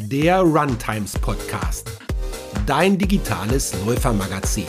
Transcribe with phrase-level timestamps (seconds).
[0.00, 1.90] der Runtimes Podcast,
[2.66, 4.64] dein digitales Läufermagazin.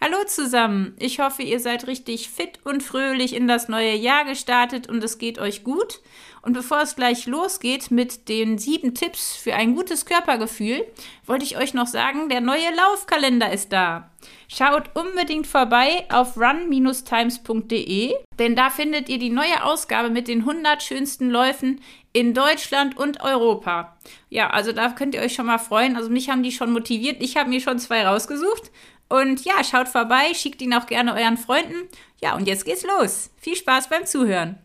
[0.00, 4.88] Hallo zusammen, ich hoffe, ihr seid richtig fit und fröhlich in das neue Jahr gestartet
[4.88, 6.00] und es geht euch gut.
[6.46, 10.86] Und bevor es gleich losgeht mit den sieben Tipps für ein gutes Körpergefühl,
[11.26, 14.12] wollte ich euch noch sagen, der neue Laufkalender ist da.
[14.46, 20.84] Schaut unbedingt vorbei auf run-times.de, denn da findet ihr die neue Ausgabe mit den 100
[20.84, 21.80] schönsten Läufen
[22.12, 23.96] in Deutschland und Europa.
[24.30, 25.96] Ja, also da könnt ihr euch schon mal freuen.
[25.96, 27.20] Also mich haben die schon motiviert.
[27.24, 28.70] Ich habe mir schon zwei rausgesucht.
[29.08, 31.88] Und ja, schaut vorbei, schickt ihn auch gerne euren Freunden.
[32.22, 33.30] Ja, und jetzt geht's los.
[33.36, 34.60] Viel Spaß beim Zuhören.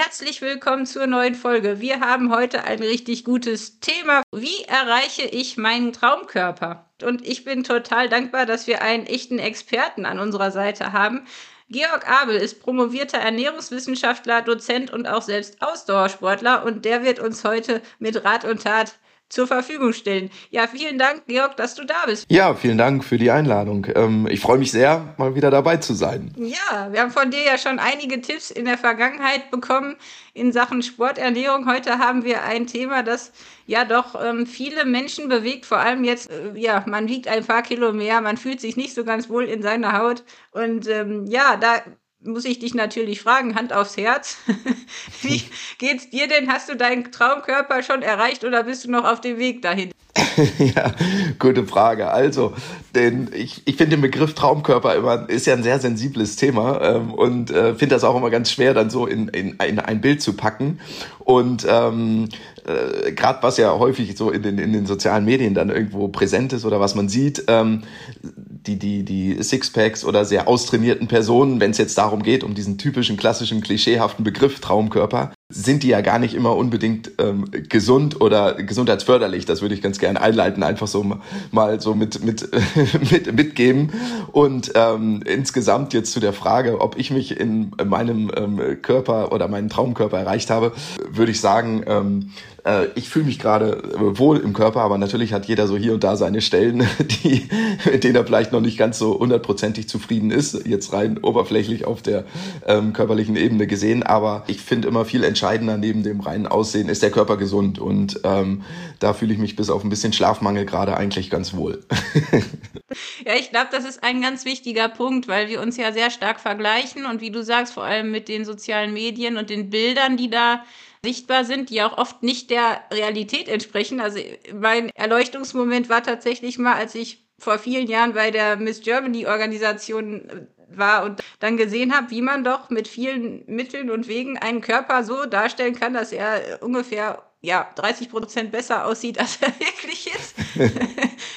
[0.00, 1.80] Herzlich willkommen zur neuen Folge.
[1.80, 4.22] Wir haben heute ein richtig gutes Thema.
[4.30, 6.88] Wie erreiche ich meinen Traumkörper?
[7.02, 11.26] Und ich bin total dankbar, dass wir einen echten Experten an unserer Seite haben.
[11.68, 17.82] Georg Abel ist promovierter Ernährungswissenschaftler, Dozent und auch selbst Ausdauersportler und der wird uns heute
[17.98, 18.94] mit Rat und Tat
[19.28, 20.30] zur Verfügung stellen.
[20.50, 22.26] Ja, vielen Dank, Georg, dass du da bist.
[22.30, 23.86] Ja, vielen Dank für die Einladung.
[23.94, 26.34] Ähm, ich freue mich sehr, mal wieder dabei zu sein.
[26.36, 29.96] Ja, wir haben von dir ja schon einige Tipps in der Vergangenheit bekommen
[30.34, 31.66] in Sachen Sporternährung.
[31.66, 33.32] Heute haben wir ein Thema, das
[33.66, 35.66] ja doch ähm, viele Menschen bewegt.
[35.66, 38.94] Vor allem jetzt, äh, ja, man wiegt ein paar Kilo mehr, man fühlt sich nicht
[38.94, 40.24] so ganz wohl in seiner Haut.
[40.52, 41.82] Und ähm, ja, da
[42.20, 44.38] muss ich dich natürlich fragen, Hand aufs Herz.
[45.22, 45.42] Wie
[45.78, 46.52] geht's dir denn?
[46.52, 49.90] Hast du deinen Traumkörper schon erreicht oder bist du noch auf dem Weg dahin?
[50.58, 50.92] ja,
[51.38, 52.10] gute Frage.
[52.10, 52.54] Also,
[52.94, 57.14] denn ich, ich finde den Begriff Traumkörper immer ist ja ein sehr sensibles Thema ähm,
[57.14, 60.22] und äh, finde das auch immer ganz schwer, dann so in, in, in ein Bild
[60.22, 60.80] zu packen.
[61.20, 62.28] Und ähm,
[62.66, 66.52] äh, gerade was ja häufig so in den, in den sozialen Medien dann irgendwo präsent
[66.52, 67.82] ist oder was man sieht, ähm,
[68.22, 72.78] die, die, die Sixpacks oder sehr austrainierten Personen, wenn es jetzt darum geht, um diesen
[72.78, 78.52] typischen, klassischen, klischeehaften Begriff Traumkörper, sind die ja gar nicht immer unbedingt ähm, gesund oder
[78.54, 79.46] gesundheitsförderlich.
[79.46, 81.18] Das würde ich ganz gerne einleiten, einfach so
[81.52, 82.50] mal so mit, mit,
[83.10, 83.90] mit mitgeben.
[84.30, 89.48] Und ähm, insgesamt jetzt zu der Frage, ob ich mich in meinem ähm, Körper oder
[89.48, 90.72] meinen Traumkörper erreicht habe,
[91.10, 92.57] würde ich sagen, ähm, äh,
[92.94, 96.04] ich fühle mich gerade äh, wohl im Körper, aber natürlich hat jeder so hier und
[96.04, 96.86] da seine Stellen,
[97.22, 97.48] die,
[97.90, 102.02] mit denen er vielleicht noch nicht ganz so hundertprozentig zufrieden ist, jetzt rein oberflächlich auf
[102.02, 102.24] der
[102.66, 104.02] ähm, körperlichen Ebene gesehen.
[104.02, 107.78] Aber ich finde immer viel entscheidender neben dem reinen Aussehen ist der Körper gesund.
[107.78, 108.62] Und ähm,
[108.98, 111.84] da fühle ich mich bis auf ein bisschen Schlafmangel gerade eigentlich ganz wohl.
[113.24, 116.40] ja, ich glaube, das ist ein ganz wichtiger Punkt, weil wir uns ja sehr stark
[116.40, 120.28] vergleichen und wie du sagst, vor allem mit den sozialen Medien und den Bildern, die
[120.28, 120.62] da
[121.02, 124.00] sichtbar sind, die auch oft nicht der Realität entsprechen.
[124.00, 124.20] Also
[124.54, 130.28] mein Erleuchtungsmoment war tatsächlich mal, als ich vor vielen Jahren bei der Miss Germany Organisation
[130.28, 134.60] äh, war und dann gesehen habe, wie man doch mit vielen Mitteln und Wegen einen
[134.60, 140.08] Körper so darstellen kann, dass er ungefähr ja 30 Prozent besser aussieht, als er wirklich
[140.14, 140.34] ist.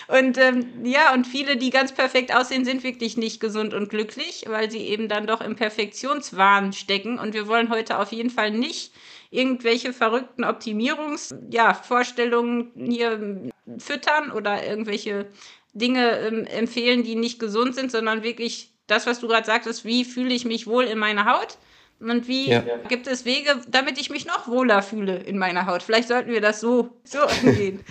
[0.08, 4.46] und ähm, ja, und viele, die ganz perfekt aussehen, sind wirklich nicht gesund und glücklich,
[4.48, 7.20] weil sie eben dann doch im Perfektionswahn stecken.
[7.20, 8.94] Und wir wollen heute auf jeden Fall nicht
[9.32, 13.50] irgendwelche verrückten Optimierungsvorstellungen ja, hier
[13.80, 15.26] füttern oder irgendwelche
[15.74, 20.04] Dinge ähm, empfehlen, die nicht gesund sind, sondern wirklich das, was du gerade sagtest, wie
[20.04, 21.58] fühle ich mich wohl in meiner Haut?
[22.02, 22.62] Und wie ja.
[22.90, 25.84] gibt es Wege, damit ich mich noch wohler fühle in meiner Haut?
[25.84, 27.84] Vielleicht sollten wir das so, so angehen.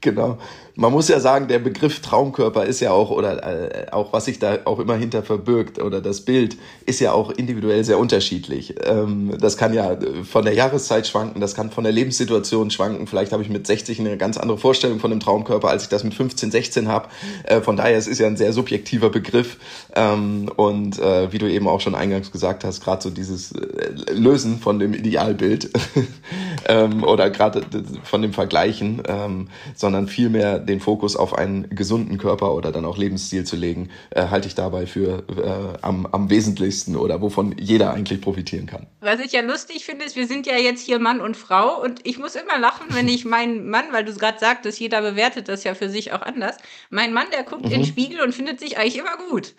[0.00, 0.38] genau
[0.78, 4.38] man muss ja sagen, der Begriff Traumkörper ist ja auch, oder äh, auch was sich
[4.38, 6.56] da auch immer hinter verbirgt, oder das Bild
[6.86, 8.76] ist ja auch individuell sehr unterschiedlich.
[8.84, 13.08] Ähm, das kann ja von der Jahreszeit schwanken, das kann von der Lebenssituation schwanken.
[13.08, 16.04] Vielleicht habe ich mit 60 eine ganz andere Vorstellung von dem Traumkörper, als ich das
[16.04, 17.08] mit 15, 16 habe.
[17.42, 19.56] Äh, von daher, es ist ja ein sehr subjektiver Begriff.
[19.96, 24.12] Ähm, und äh, wie du eben auch schon eingangs gesagt hast, gerade so dieses äh,
[24.12, 25.70] Lösen von dem Idealbild
[26.66, 27.62] ähm, oder gerade
[28.04, 32.96] von dem Vergleichen, ähm, sondern vielmehr den Fokus auf einen gesunden Körper oder dann auch
[32.96, 37.92] Lebensstil zu legen, äh, halte ich dabei für äh, am, am wesentlichsten oder wovon jeder
[37.92, 38.86] eigentlich profitieren kann.
[39.00, 42.06] Was ich ja lustig finde, ist, wir sind ja jetzt hier Mann und Frau und
[42.06, 45.48] ich muss immer lachen, wenn ich meinen Mann, weil du es gerade sagtest, jeder bewertet
[45.48, 46.56] das ja für sich auch anders.
[46.90, 47.72] Mein Mann, der guckt mhm.
[47.72, 49.54] in den Spiegel und findet sich eigentlich immer gut.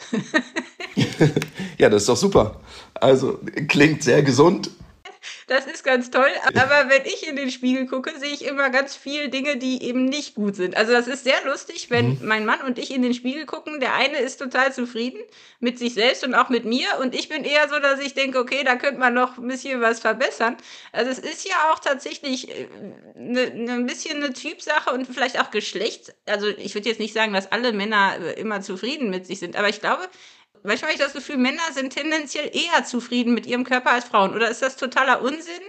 [1.78, 2.62] ja, das ist doch super.
[2.94, 4.70] Also klingt sehr gesund
[5.48, 6.30] das ist ganz toll.
[6.56, 10.06] Aber wenn ich in den Spiegel gucke, sehe ich immer ganz viele Dinge, die eben
[10.06, 10.76] nicht gut sind.
[10.78, 12.20] Also das ist sehr lustig, wenn mhm.
[12.22, 13.80] mein Mann und ich in den Spiegel gucken.
[13.80, 15.20] Der eine ist total zufrieden
[15.60, 16.88] mit sich selbst und auch mit mir.
[17.02, 19.82] Und ich bin eher so, dass ich denke, okay, da könnte man noch ein bisschen
[19.82, 20.58] was verbessern.
[20.92, 22.48] Also es ist ja auch tatsächlich
[23.16, 26.14] ne, ne, ein bisschen eine Typsache und vielleicht auch Geschlechts.
[26.26, 29.56] Also ich würde jetzt nicht sagen, dass alle Männer äh, immer zufrieden mit sich sind.
[29.56, 30.08] Aber ich glaube,
[30.64, 34.34] manchmal habe ich das Gefühl, Männer sind tendenziell eher zufrieden mit ihrem Körper als Frauen.
[34.34, 35.62] Oder ist das totaler Unsinn?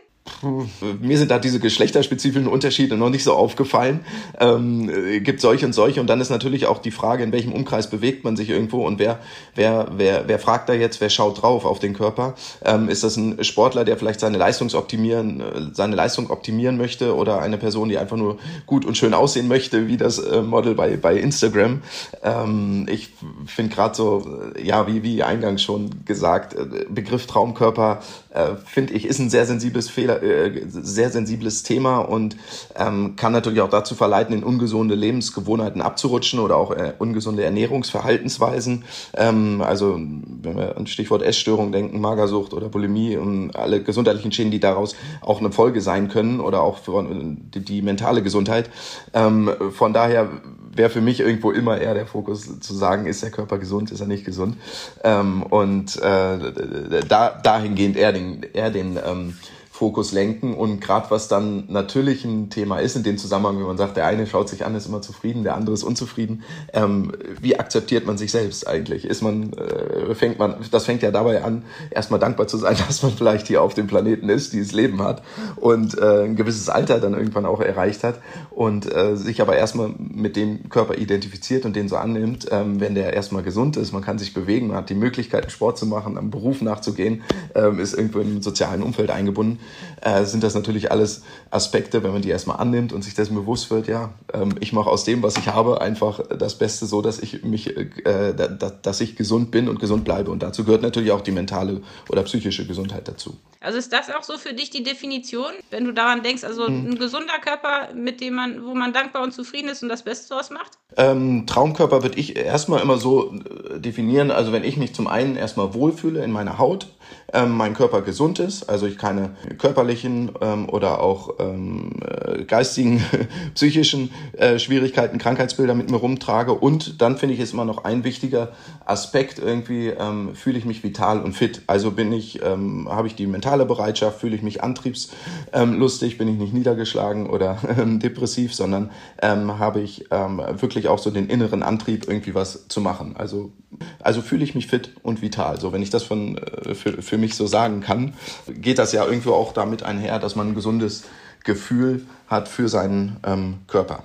[1.01, 4.01] Mir sind da diese geschlechterspezifischen Unterschiede noch nicht so aufgefallen.
[4.39, 4.91] Ähm,
[5.23, 8.25] gibt solche und solche und dann ist natürlich auch die Frage, in welchem Umkreis bewegt
[8.25, 9.19] man sich irgendwo und wer,
[9.55, 12.35] wer, wer, wer fragt da jetzt, wer schaut drauf auf den Körper?
[12.65, 17.17] Ähm, ist das ein Sportler, der vielleicht seine Leistung optimieren, äh, seine Leistung optimieren möchte
[17.17, 20.75] oder eine Person, die einfach nur gut und schön aussehen möchte, wie das äh, Model
[20.75, 21.83] bei, bei Instagram?
[22.23, 23.11] Ähm, ich
[23.47, 28.01] finde gerade so, äh, ja, wie, wie eingangs schon gesagt, äh, Begriff Traumkörper,
[28.33, 32.37] äh, finde ich, ist ein sehr sensibles Fehler äh, sehr sensibles Thema und
[32.77, 38.85] ähm, kann natürlich auch dazu verleiten, in ungesunde Lebensgewohnheiten abzurutschen oder auch äh, ungesunde Ernährungsverhaltensweisen.
[39.15, 44.51] Ähm, also wenn wir an Stichwort Essstörung denken, Magersucht oder Bulimie und alle gesundheitlichen Schäden,
[44.51, 48.71] die daraus auch eine Folge sein können oder auch für die, die mentale Gesundheit.
[49.13, 50.29] Ähm, von daher
[50.75, 54.01] wäre für mich irgendwo immer eher der Fokus zu sagen, ist der Körper gesund, ist
[54.01, 54.57] er nicht gesund.
[55.03, 58.20] Ähm, und äh, da, dahingehend eher den,
[58.53, 59.37] eher den ähm,
[59.81, 60.53] Fokus lenken.
[60.53, 64.05] Und gerade was dann natürlich ein Thema ist in dem Zusammenhang, wenn man sagt, der
[64.05, 66.43] eine schaut sich an, ist immer zufrieden, der andere ist unzufrieden.
[66.75, 69.07] Ähm, wie akzeptiert man sich selbst eigentlich?
[69.07, 73.03] Ist man, äh, fängt man, das fängt ja dabei an, erstmal dankbar zu sein, dass
[73.03, 75.23] man vielleicht hier auf dem Planeten ist, dieses Leben hat
[75.57, 79.95] und äh, ein gewisses Alter dann irgendwann auch erreicht hat und äh, sich aber erstmal
[79.97, 84.03] mit dem Körper identifiziert und den so annimmt, ähm, wenn der erstmal gesund ist, man
[84.03, 87.23] kann sich bewegen, man hat die Möglichkeit, Sport zu machen, am Beruf nachzugehen,
[87.55, 89.59] ähm, ist irgendwo im sozialen Umfeld eingebunden
[90.01, 93.71] äh, sind das natürlich alles Aspekte, wenn man die erstmal annimmt und sich dessen bewusst
[93.71, 97.19] wird, ja, ähm, ich mache aus dem, was ich habe, einfach das Beste so, dass
[97.19, 100.31] ich mich, äh, da, dass ich gesund bin und gesund bleibe.
[100.31, 103.37] Und dazu gehört natürlich auch die mentale oder psychische Gesundheit dazu.
[103.63, 106.91] Also ist das auch so für dich die Definition, wenn du daran denkst, also hm.
[106.91, 110.31] ein gesunder Körper, mit dem man, wo man dankbar und zufrieden ist und das Beste
[110.31, 110.79] daraus macht?
[110.97, 115.37] Ähm, Traumkörper würde ich erstmal immer so äh, definieren, also wenn ich mich zum einen
[115.37, 116.89] erstmal wohlfühle in meiner Haut,
[117.33, 123.05] ähm, mein Körper gesund ist, also ich keine körperlichen ähm, oder auch ähm, äh, geistigen,
[123.55, 126.53] psychischen äh, Schwierigkeiten, Krankheitsbilder mit mir rumtrage.
[126.53, 128.53] Und dann finde ich es immer noch ein wichtiger
[128.85, 131.63] Aspekt, irgendwie ähm, fühle ich mich vital und fit.
[131.67, 136.39] Also bin ich, ähm, habe ich die mentale Bereitschaft, fühle ich mich antriebslustig, bin ich
[136.39, 138.91] nicht niedergeschlagen oder ähm, depressiv, sondern
[139.23, 143.15] ähm, habe ich ähm, wirklich auch so den inneren Antrieb, irgendwie was zu machen.
[143.17, 143.53] Also,
[144.01, 145.61] also fühle ich mich fit und vital.
[145.61, 148.15] So, wenn ich das von, äh, für, für mich so sagen kann,
[148.49, 151.05] geht das ja irgendwo auch damit einher, dass man ein gesundes
[151.45, 154.05] Gefühl hat für seinen ähm, Körper.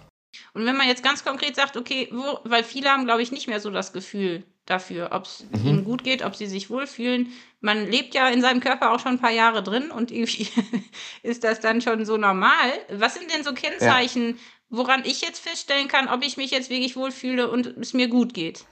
[0.53, 3.47] Und wenn man jetzt ganz konkret sagt, okay, wo, weil viele haben, glaube ich, nicht
[3.47, 5.67] mehr so das Gefühl dafür, ob es mhm.
[5.67, 7.31] ihnen gut geht, ob sie sich wohlfühlen.
[7.61, 10.47] Man lebt ja in seinem Körper auch schon ein paar Jahre drin und irgendwie
[11.23, 12.71] ist das dann schon so normal.
[12.89, 14.35] Was sind denn so Kennzeichen, ja.
[14.69, 18.33] Woran ich jetzt feststellen kann, ob ich mich jetzt wirklich wohlfühle und es mir gut
[18.33, 18.65] geht?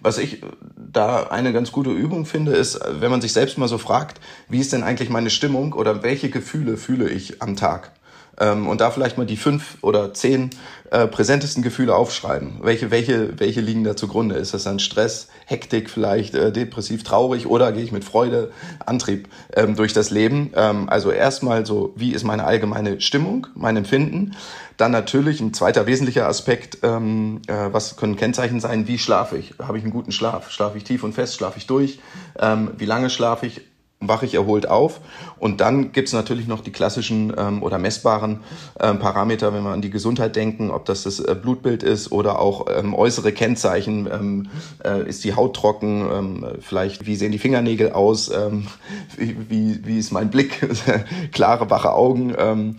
[0.00, 0.42] Was ich
[0.76, 4.58] da eine ganz gute Übung finde, ist, wenn man sich selbst mal so fragt, wie
[4.58, 7.92] ist denn eigentlich meine Stimmung oder welche Gefühle fühle ich am Tag?
[8.40, 10.50] Ähm, und da vielleicht mal die fünf oder zehn
[10.90, 12.60] äh, präsentesten Gefühle aufschreiben.
[12.62, 14.36] Welche, welche, welche liegen da zugrunde?
[14.36, 18.52] Ist das dann Stress, Hektik vielleicht, äh, depressiv, traurig oder gehe ich mit Freude,
[18.84, 20.50] Antrieb ähm, durch das Leben?
[20.54, 24.34] Ähm, also erstmal so, wie ist meine allgemeine Stimmung, mein Empfinden?
[24.76, 29.54] Dann natürlich ein zweiter wesentlicher Aspekt, ähm, äh, was können Kennzeichen sein, wie schlafe ich?
[29.58, 30.50] Habe ich einen guten Schlaf?
[30.50, 31.36] Schlafe ich tief und fest?
[31.36, 32.00] Schlafe ich durch?
[32.38, 33.60] Ähm, wie lange schlafe ich?
[34.08, 35.00] Wache ich erholt auf.
[35.38, 38.40] Und dann gibt's natürlich noch die klassischen ähm, oder messbaren
[38.78, 42.38] ähm, Parameter, wenn wir an die Gesundheit denken, ob das das äh, Blutbild ist oder
[42.38, 44.08] auch ähm, äußere Kennzeichen.
[44.12, 44.48] Ähm,
[44.84, 46.08] äh, ist die Haut trocken?
[46.12, 48.30] Ähm, vielleicht, wie sehen die Fingernägel aus?
[48.30, 48.68] Ähm,
[49.16, 50.60] wie, wie, wie ist mein Blick?
[51.32, 52.34] Klare, wache Augen.
[52.38, 52.76] Ähm,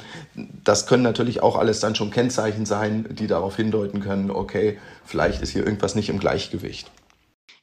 [0.63, 5.41] das können natürlich auch alles dann schon Kennzeichen sein, die darauf hindeuten können, okay, vielleicht
[5.41, 6.91] ist hier irgendwas nicht im Gleichgewicht.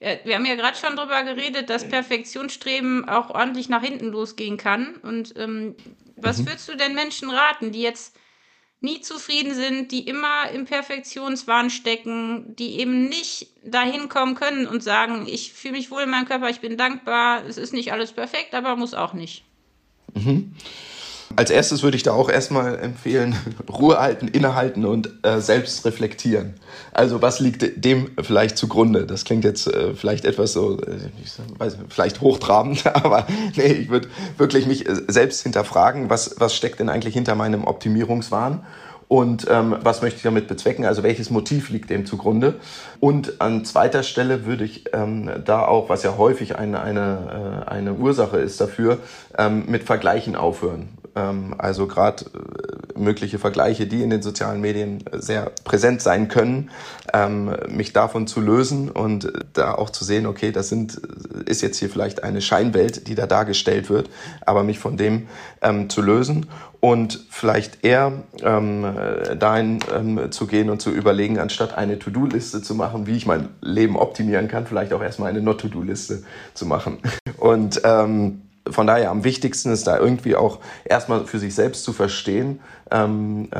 [0.01, 4.97] Wir haben ja gerade schon darüber geredet, dass Perfektionsstreben auch ordentlich nach hinten losgehen kann.
[4.97, 5.77] Und ähm,
[6.17, 6.47] was mhm.
[6.47, 8.17] würdest du denn Menschen raten, die jetzt
[8.81, 14.83] nie zufrieden sind, die immer im Perfektionswahn stecken, die eben nicht dahin kommen können und
[14.83, 18.13] sagen, ich fühle mich wohl in meinem Körper, ich bin dankbar, es ist nicht alles
[18.13, 19.45] perfekt, aber muss auch nicht.
[20.15, 20.55] Mhm.
[21.37, 23.37] Als erstes würde ich da auch erstmal empfehlen,
[23.71, 26.55] Ruhe halten, innehalten und äh, selbst reflektieren.
[26.93, 29.07] Also was liegt dem vielleicht zugrunde?
[29.07, 30.99] Das klingt jetzt äh, vielleicht etwas so, äh,
[31.59, 34.09] weiß, vielleicht hochtrabend, aber nee, ich würde
[34.39, 38.63] wirklich mich äh, selbst hinterfragen, was, was steckt denn eigentlich hinter meinem Optimierungswahn?
[39.11, 42.61] und ähm, was möchte ich damit bezwecken, also welches Motiv liegt dem zugrunde.
[43.01, 47.69] Und an zweiter Stelle würde ich ähm, da auch, was ja häufig eine, eine, äh,
[47.69, 48.99] eine Ursache ist dafür,
[49.37, 50.91] ähm, mit Vergleichen aufhören.
[51.17, 56.71] Ähm, also gerade äh, mögliche Vergleiche, die in den sozialen Medien sehr präsent sein können,
[57.13, 61.01] ähm, mich davon zu lösen und da auch zu sehen, okay, das sind,
[61.47, 64.11] ist jetzt hier vielleicht eine Scheinwelt, die da dargestellt wird,
[64.45, 65.29] aber mich von dem
[65.63, 66.47] ähm, zu lösen
[66.81, 69.81] und vielleicht eher dahin
[70.31, 74.49] zu gehen und zu überlegen, anstatt eine To-Do-Liste zu machen, wie ich mein Leben optimieren
[74.49, 76.23] kann, vielleicht auch erstmal eine Not-To-Do-Liste
[76.55, 76.99] zu machen.
[77.39, 81.93] Und ähm, von daher am wichtigsten ist da irgendwie auch erstmal für sich selbst zu
[81.93, 83.59] verstehen, ähm, äh,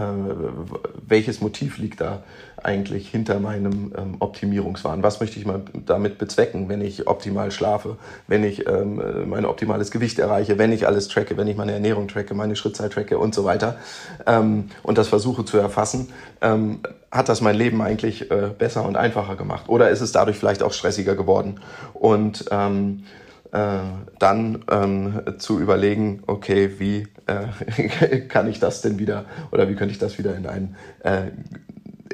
[1.07, 2.23] welches Motiv liegt da
[2.63, 5.03] eigentlich hinter meinem ähm, Optimierungswahn.
[5.03, 9.91] Was möchte ich mal damit bezwecken, wenn ich optimal schlafe, wenn ich ähm, mein optimales
[9.91, 13.35] Gewicht erreiche, wenn ich alles tracke, wenn ich meine Ernährung tracke, meine Schrittzeit tracke und
[13.35, 13.79] so weiter
[14.27, 16.81] ähm, und das versuche zu erfassen, ähm,
[17.11, 20.63] hat das mein Leben eigentlich äh, besser und einfacher gemacht oder ist es dadurch vielleicht
[20.63, 21.61] auch stressiger geworden
[21.95, 29.25] und ähm, äh, dann ähm, zu überlegen, okay, wie äh, kann ich das denn wieder
[29.51, 31.31] oder wie könnte ich das wieder in einen äh,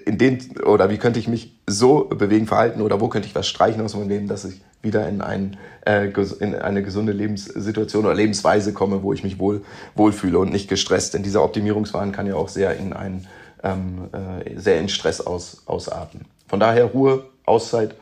[0.06, 3.48] in den oder wie könnte ich mich so bewegen, verhalten oder wo könnte ich was
[3.48, 8.14] streichen aus meinem Leben, dass ich wieder in, ein, äh, in eine gesunde Lebenssituation oder
[8.14, 9.62] Lebensweise komme, wo ich mich wohl
[9.96, 11.14] wohlfühle und nicht gestresst.
[11.14, 13.26] Denn dieser Optimierungswahn kann ja auch sehr in einen
[13.64, 16.20] ähm, äh, sehr in Stress aus, ausarten.
[16.46, 17.96] Von daher Ruhe, Auszeit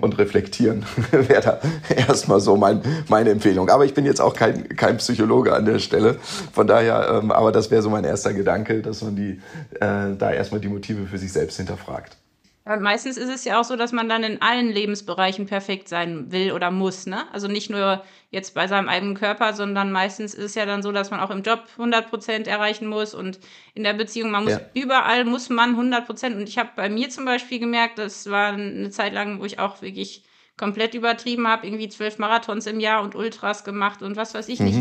[0.00, 1.60] und reflektieren wäre da
[1.94, 3.70] erstmal so mein, meine Empfehlung.
[3.70, 6.16] Aber ich bin jetzt auch kein, kein Psychologe an der Stelle.
[6.52, 9.40] Von daher, ähm, aber das wäre so mein erster Gedanke, dass man die,
[9.80, 12.16] äh, da erstmal die Motive für sich selbst hinterfragt.
[12.64, 16.30] Ja, meistens ist es ja auch so, dass man dann in allen Lebensbereichen perfekt sein
[16.30, 17.06] will oder muss.
[17.06, 17.24] Ne?
[17.32, 20.92] Also nicht nur jetzt bei seinem eigenen Körper, sondern meistens ist es ja dann so,
[20.92, 23.40] dass man auch im Job 100 Prozent erreichen muss und
[23.74, 24.60] in der Beziehung, man muss ja.
[24.74, 26.36] überall muss man 100 Prozent.
[26.36, 29.58] Und ich habe bei mir zum Beispiel gemerkt, das war eine Zeit lang, wo ich
[29.58, 30.24] auch wirklich
[30.56, 34.60] komplett übertrieben habe, irgendwie zwölf Marathons im Jahr und Ultras gemacht und was weiß ich
[34.60, 34.66] mhm.
[34.66, 34.80] nicht,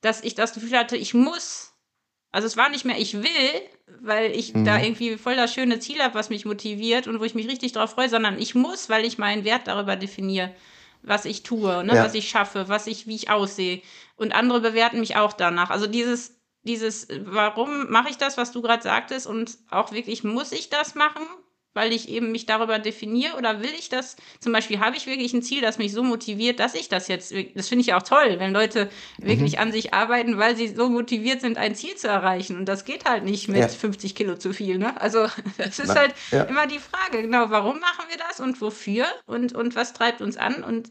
[0.00, 1.68] dass ich das Gefühl hatte, ich muss
[2.30, 3.62] also es war nicht mehr, ich will,
[4.00, 4.64] weil ich mhm.
[4.64, 7.72] da irgendwie voll das schöne Ziel habe, was mich motiviert und wo ich mich richtig
[7.72, 10.54] drauf freue, sondern ich muss, weil ich meinen Wert darüber definiere,
[11.02, 12.04] was ich tue, ne, ja.
[12.04, 13.82] was ich schaffe, was ich, wie ich aussehe.
[14.16, 15.70] Und andere bewerten mich auch danach.
[15.70, 20.52] Also dieses, dieses, warum mache ich das, was du gerade sagtest, und auch wirklich, muss
[20.52, 21.22] ich das machen?
[21.78, 24.16] Weil ich eben mich darüber definiere oder will ich das?
[24.40, 27.32] Zum Beispiel habe ich wirklich ein Ziel, das mich so motiviert, dass ich das jetzt,
[27.54, 29.60] das finde ich auch toll, wenn Leute wirklich mhm.
[29.60, 32.56] an sich arbeiten, weil sie so motiviert sind, ein Ziel zu erreichen.
[32.56, 33.68] Und das geht halt nicht mit ja.
[33.68, 34.78] 50 Kilo zu viel.
[34.78, 35.00] Ne?
[35.00, 36.42] Also das ist Na, halt ja.
[36.44, 40.36] immer die Frage, genau, warum machen wir das und wofür und, und was treibt uns
[40.36, 40.90] an und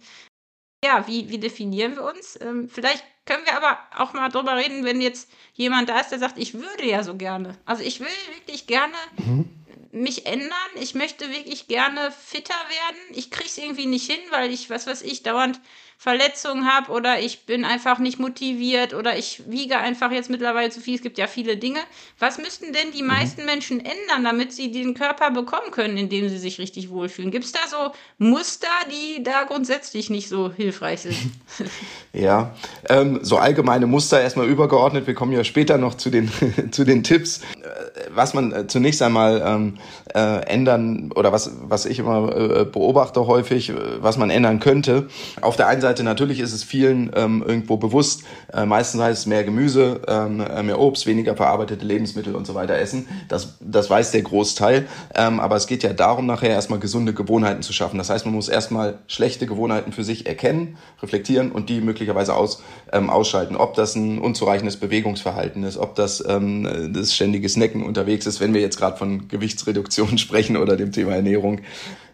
[0.86, 2.40] ja, wie, wie definieren wir uns?
[2.40, 6.20] Ähm, vielleicht können wir aber auch mal drüber reden, wenn jetzt jemand da ist, der
[6.20, 7.58] sagt, ich würde ja so gerne.
[7.66, 9.50] Also ich will wirklich gerne mhm
[9.92, 10.52] mich ändern.
[10.76, 13.00] Ich möchte wirklich gerne fitter werden.
[13.12, 15.60] Ich kriege es irgendwie nicht hin, weil ich, was weiß ich, dauernd
[16.00, 20.80] Verletzungen habe oder ich bin einfach nicht motiviert oder ich wiege einfach jetzt mittlerweile zu
[20.80, 20.94] viel.
[20.94, 21.80] Es gibt ja viele Dinge.
[22.20, 23.08] Was müssten denn die mhm.
[23.08, 27.32] meisten Menschen ändern, damit sie den Körper bekommen können, in dem sie sich richtig wohlfühlen?
[27.32, 31.18] Gibt es da so Muster, die da grundsätzlich nicht so hilfreich sind?
[32.14, 32.54] ja,
[32.90, 35.08] ähm, so allgemeine Muster erstmal übergeordnet.
[35.08, 36.32] Wir kommen ja später noch zu den,
[36.72, 37.40] zu den Tipps.
[37.40, 39.78] Äh, was man äh, zunächst einmal ähm,
[40.14, 45.08] äh, ändern oder was, was ich immer äh, beobachte häufig, äh, was man ändern könnte.
[45.42, 49.22] Auf der einen Seite Seite natürlich ist es vielen ähm, irgendwo bewusst, äh, meistens heißt
[49.22, 53.08] es mehr Gemüse, ähm, äh, mehr Obst, weniger verarbeitete Lebensmittel und so weiter essen.
[53.30, 54.86] Das, das weiß der Großteil.
[55.16, 57.98] Ähm, aber es geht ja darum, nachher erstmal gesunde Gewohnheiten zu schaffen.
[57.98, 62.62] Das heißt, man muss erstmal schlechte Gewohnheiten für sich erkennen, reflektieren und die möglicherweise aus,
[62.92, 63.56] ähm, ausschalten.
[63.56, 68.54] Ob das ein unzureichendes Bewegungsverhalten ist, ob das ähm, das ständige Snacken unterwegs ist, wenn
[68.54, 71.62] wir jetzt gerade von Gewichtsreduktion sprechen oder dem Thema Ernährung.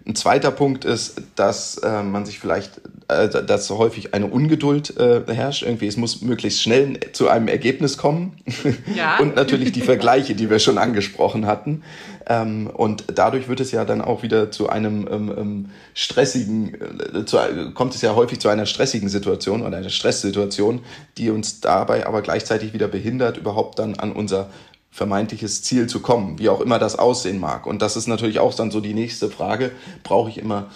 [0.06, 5.22] Ein zweiter Punkt ist, dass äh, man sich vielleicht, äh, dass häufig eine Ungeduld äh,
[5.34, 5.64] herrscht.
[5.64, 8.38] Irgendwie, es muss möglichst schnell zu einem Ergebnis kommen.
[8.96, 9.18] Ja.
[9.20, 11.84] und natürlich die Vergleiche, die wir schon angesprochen hatten.
[12.28, 17.26] Ähm, und dadurch wird es ja dann auch wieder zu einem ähm, ähm stressigen, äh,
[17.26, 17.38] zu,
[17.74, 20.82] kommt es ja häufig zu einer stressigen Situation oder einer Stresssituation,
[21.18, 24.50] die uns dabei aber gleichzeitig wieder behindert, überhaupt dann an unser
[24.94, 27.66] vermeintliches Ziel zu kommen, wie auch immer das aussehen mag.
[27.66, 29.72] Und das ist natürlich auch dann so die nächste Frage,
[30.04, 30.68] brauche ich immer,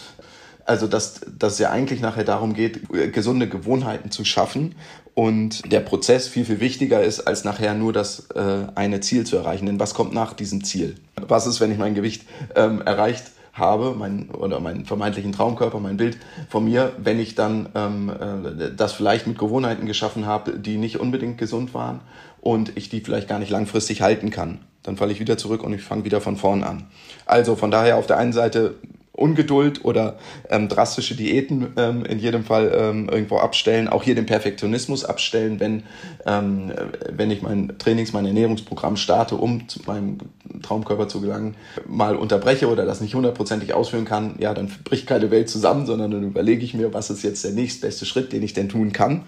[0.65, 4.73] also dass, dass es ja eigentlich nachher darum geht, gesunde Gewohnheiten zu schaffen
[5.13, 9.37] und der Prozess viel, viel wichtiger ist, als nachher nur das äh, eine Ziel zu
[9.37, 9.67] erreichen.
[9.67, 10.95] Denn was kommt nach diesem Ziel?
[11.15, 12.23] Was ist, wenn ich mein Gewicht
[12.55, 16.17] ähm, erreicht habe, mein, oder meinen vermeintlichen Traumkörper, mein Bild
[16.49, 20.99] von mir, wenn ich dann ähm, äh, das vielleicht mit Gewohnheiten geschaffen habe, die nicht
[20.99, 22.01] unbedingt gesund waren
[22.41, 24.59] und ich die vielleicht gar nicht langfristig halten kann.
[24.83, 26.87] Dann falle ich wieder zurück und ich fange wieder von vorn an.
[27.25, 28.75] Also von daher auf der einen Seite
[29.17, 30.17] Ungeduld oder
[30.49, 35.59] ähm, drastische Diäten ähm, in jedem Fall ähm, irgendwo abstellen, auch hier den Perfektionismus abstellen,
[35.59, 35.83] wenn,
[36.25, 36.71] ähm,
[37.11, 40.19] wenn ich mein Trainings-, mein Ernährungsprogramm starte, um zu meinem
[40.61, 41.55] Traumkörper zu gelangen,
[41.87, 46.11] mal unterbreche oder das nicht hundertprozentig ausführen kann, ja, dann bricht keine Welt zusammen, sondern
[46.11, 49.23] dann überlege ich mir, was ist jetzt der nächstbeste Schritt, den ich denn tun kann.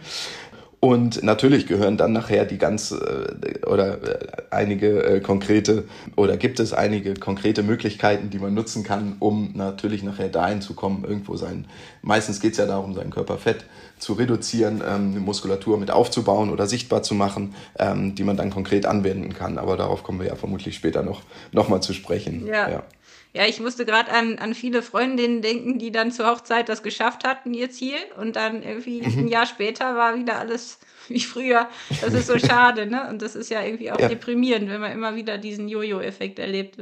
[0.82, 5.84] Und natürlich gehören dann nachher die ganz äh, oder äh, einige äh, konkrete
[6.16, 10.76] oder gibt es einige konkrete Möglichkeiten, die man nutzen kann, um natürlich nachher dahin zu
[10.76, 11.66] kommen, irgendwo sein.
[12.02, 13.66] Meistens geht es ja darum, sein Körperfett
[13.98, 18.86] zu reduzieren, ähm, Muskulatur mit aufzubauen oder sichtbar zu machen, ähm, die man dann konkret
[18.86, 19.58] anwenden kann.
[19.58, 22.48] Aber darauf kommen wir ja vermutlich später noch, noch mal zu sprechen.
[22.48, 22.70] ja.
[22.70, 22.84] ja.
[23.32, 27.26] Ja, ich musste gerade an, an viele Freundinnen denken, die dann zur Hochzeit das geschafft
[27.26, 27.98] hatten, ihr Ziel.
[28.18, 29.20] Und dann irgendwie mhm.
[29.20, 31.70] ein Jahr später war wieder alles wie früher.
[32.02, 33.08] Das ist so schade, ne?
[33.08, 34.08] Und das ist ja irgendwie auch ja.
[34.08, 36.78] deprimierend, wenn man immer wieder diesen Jojo-Effekt erlebt.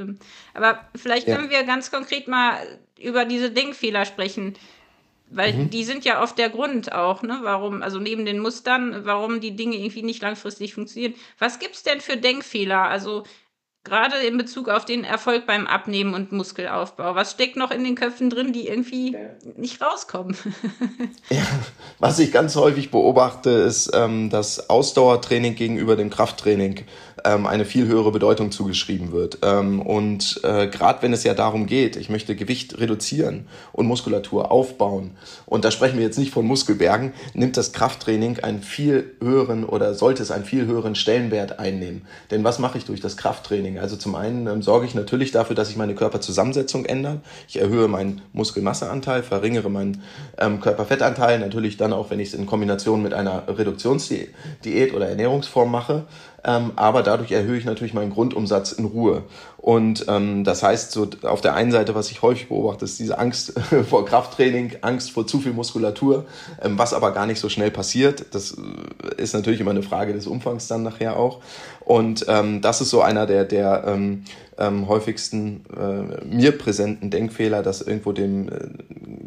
[0.54, 1.60] Aber vielleicht können ja.
[1.60, 2.58] wir ganz konkret mal
[2.98, 4.56] über diese Denkfehler sprechen.
[5.30, 5.70] Weil mhm.
[5.70, 9.58] die sind ja oft der Grund auch, ne, warum, also neben den Mustern, warum die
[9.58, 11.16] Dinge irgendwie nicht langfristig funktionieren.
[11.38, 12.84] Was gibt es denn für Denkfehler?
[12.84, 13.26] Also
[13.88, 17.16] Gerade in Bezug auf den Erfolg beim Abnehmen und Muskelaufbau.
[17.16, 19.16] Was steckt noch in den Köpfen drin, die irgendwie
[19.56, 20.36] nicht rauskommen?
[21.30, 21.46] ja,
[21.98, 26.84] was ich ganz häufig beobachte, ist ähm, das Ausdauertraining gegenüber dem Krafttraining
[27.24, 29.40] ähm, eine viel höhere Bedeutung zugeschrieben wird.
[29.42, 34.52] Ähm, und äh, gerade wenn es ja darum geht, ich möchte Gewicht reduzieren und Muskulatur
[34.52, 35.12] aufbauen,
[35.46, 39.94] und da sprechen wir jetzt nicht von Muskelbergen, nimmt das Krafttraining einen viel höheren oder
[39.94, 42.06] sollte es einen viel höheren Stellenwert einnehmen.
[42.32, 43.77] Denn was mache ich durch das Krafttraining?
[43.80, 47.20] Also zum einen ähm, sorge ich natürlich dafür, dass sich meine Körperzusammensetzung ändert.
[47.48, 50.04] Ich erhöhe meinen Muskelmasseanteil, verringere meinen
[50.38, 55.72] ähm, Körperfettanteil, natürlich dann auch, wenn ich es in Kombination mit einer Reduktionsdiät oder Ernährungsform
[55.72, 56.06] mache
[56.48, 59.24] ähm, aber dadurch erhöhe ich natürlich meinen Grundumsatz in Ruhe.
[59.68, 63.20] Und ähm, das heißt, so auf der einen Seite, was ich häufig beobachte, ist diese
[63.20, 63.52] Angst
[63.90, 66.26] vor Krafttraining, Angst vor zu viel Muskulatur,
[66.62, 68.28] ähm, was aber gar nicht so schnell passiert.
[68.32, 71.42] Das äh, ist natürlich immer eine Frage des Umfangs dann nachher auch.
[71.82, 74.24] Und ähm, das ist so einer der, der ähm,
[74.58, 78.70] ähm, häufigsten äh, mir präsenten Denkfehler, dass irgendwo dem, äh,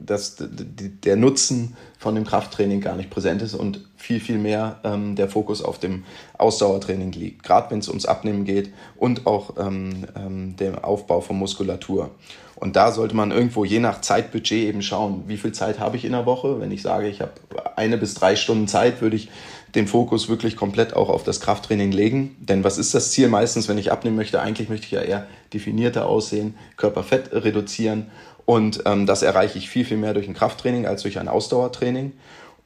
[0.06, 5.14] dass der Nutzen von dem Krafttraining gar nicht präsent ist und viel, viel mehr ähm,
[5.14, 6.04] der Fokus auf dem
[6.38, 7.42] Ausdauertraining liegt.
[7.42, 12.11] Gerade wenn es ums Abnehmen geht und auch ähm, ähm, dem Aufbau von Muskulatur.
[12.57, 16.05] Und da sollte man irgendwo je nach Zeitbudget eben schauen, wie viel Zeit habe ich
[16.05, 16.61] in der Woche.
[16.61, 17.33] Wenn ich sage, ich habe
[17.77, 19.29] eine bis drei Stunden Zeit, würde ich
[19.75, 22.37] den Fokus wirklich komplett auch auf das Krafttraining legen.
[22.40, 24.40] Denn was ist das Ziel meistens, wenn ich abnehmen möchte?
[24.40, 28.07] Eigentlich möchte ich ja eher definierter aussehen, Körperfett reduzieren.
[28.46, 32.12] Und ähm, das erreiche ich viel, viel mehr durch ein Krafttraining als durch ein Ausdauertraining.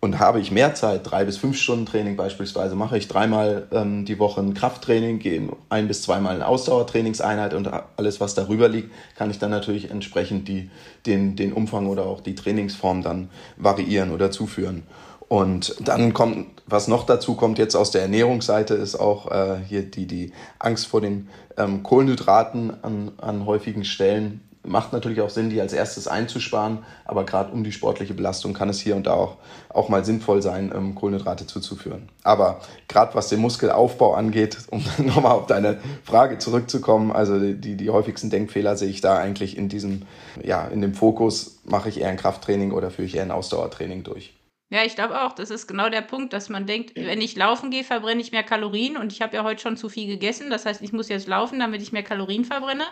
[0.05, 4.05] Und habe ich mehr Zeit, drei bis fünf Stunden Training beispielsweise, mache ich dreimal ähm,
[4.05, 8.91] die Woche ein Krafttraining, gehe ein bis zweimal eine Ausdauertrainingseinheit und alles, was darüber liegt,
[9.17, 10.69] kann ich dann natürlich entsprechend die,
[11.07, 14.83] den, den Umfang oder auch die Trainingsform dann variieren oder zuführen.
[15.29, 19.85] Und dann kommt, was noch dazu kommt jetzt aus der Ernährungsseite, ist auch äh, hier
[19.85, 24.43] die, die Angst vor den ähm, Kohlenhydraten an, an häufigen Stellen.
[24.65, 28.69] Macht natürlich auch Sinn, die als erstes einzusparen, aber gerade um die sportliche Belastung kann
[28.69, 29.37] es hier und da auch,
[29.69, 32.09] auch mal sinnvoll sein, ähm, Kohlenhydrate zuzuführen.
[32.23, 37.91] Aber gerade was den Muskelaufbau angeht, um nochmal auf deine Frage zurückzukommen, also die, die
[37.91, 40.03] häufigsten Denkfehler sehe ich da eigentlich in diesem,
[40.43, 44.03] ja, in dem Fokus, mache ich eher ein Krafttraining oder führe ich eher ein Ausdauertraining
[44.03, 44.33] durch.
[44.71, 47.71] Ja, ich glaube auch, das ist genau der Punkt, dass man denkt, wenn ich laufen
[47.71, 50.51] gehe, verbrenne ich mehr Kalorien und ich habe ja heute schon zu viel gegessen.
[50.51, 52.85] Das heißt, ich muss jetzt laufen, damit ich mehr Kalorien verbrenne.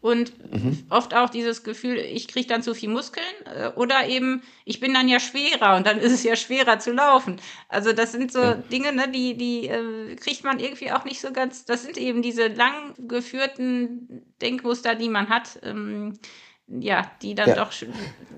[0.00, 0.84] Und mhm.
[0.88, 4.94] oft auch dieses Gefühl, ich kriege dann zu viel Muskeln äh, oder eben, ich bin
[4.94, 7.38] dann ja schwerer und dann ist es ja schwerer zu laufen.
[7.68, 8.54] Also das sind so.
[8.72, 12.22] Dinge, ne, die, die äh, kriegt man irgendwie auch nicht so ganz, das sind eben
[12.22, 16.18] diese lang geführten Denkmuster, die man hat, ähm,
[16.66, 17.56] ja, die dann ja.
[17.56, 17.72] doch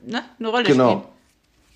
[0.05, 0.99] ne, eine Rolle genau.
[0.99, 1.12] spielen.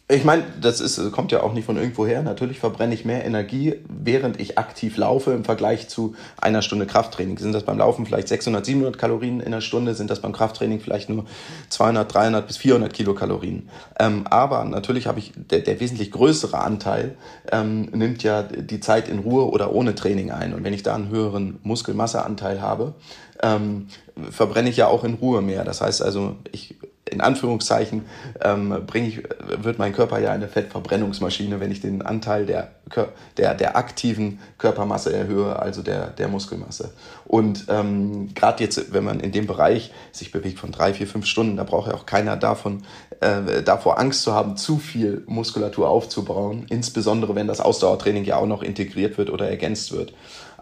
[0.09, 2.23] Ich meine, das ist, kommt ja auch nicht von irgendwo her.
[2.23, 7.39] Natürlich verbrenne ich mehr Energie, während ich aktiv laufe im Vergleich zu einer Stunde Krafttraining.
[7.39, 9.95] Sind das beim Laufen vielleicht 600, 700 Kalorien in der Stunde?
[9.95, 11.25] Sind das beim Krafttraining vielleicht nur
[11.71, 13.69] 200, 300 bis 400 Kilokalorien?
[13.99, 17.17] Ähm, aber natürlich habe ich, der, der wesentlich größere Anteil
[17.51, 20.55] ähm, nimmt ja die Zeit in Ruhe oder ohne Training ein.
[20.55, 22.95] Und wenn ich da einen höheren Muskelmasseanteil habe,
[23.43, 23.89] ähm,
[24.31, 25.65] verbrenne ich ja auch in Ruhe mehr.
[25.65, 26.77] Das heißt also, ich
[27.09, 28.05] in Anführungszeichen
[28.43, 29.23] ähm, bringe ich,
[29.63, 32.73] wird mein Körper ja eine Fettverbrennungsmaschine, wenn ich den Anteil der,
[33.37, 36.93] der, der aktiven Körpermasse erhöhe, also der, der Muskelmasse.
[37.25, 41.27] Und ähm, gerade jetzt, wenn man in dem Bereich sich bewegt von drei, vier, fünf
[41.27, 42.83] Stunden, da braucht ja auch keiner davon,
[43.21, 48.47] äh, davor Angst zu haben, zu viel Muskulatur aufzubauen, insbesondere wenn das Ausdauertraining ja auch
[48.47, 50.13] noch integriert wird oder ergänzt wird.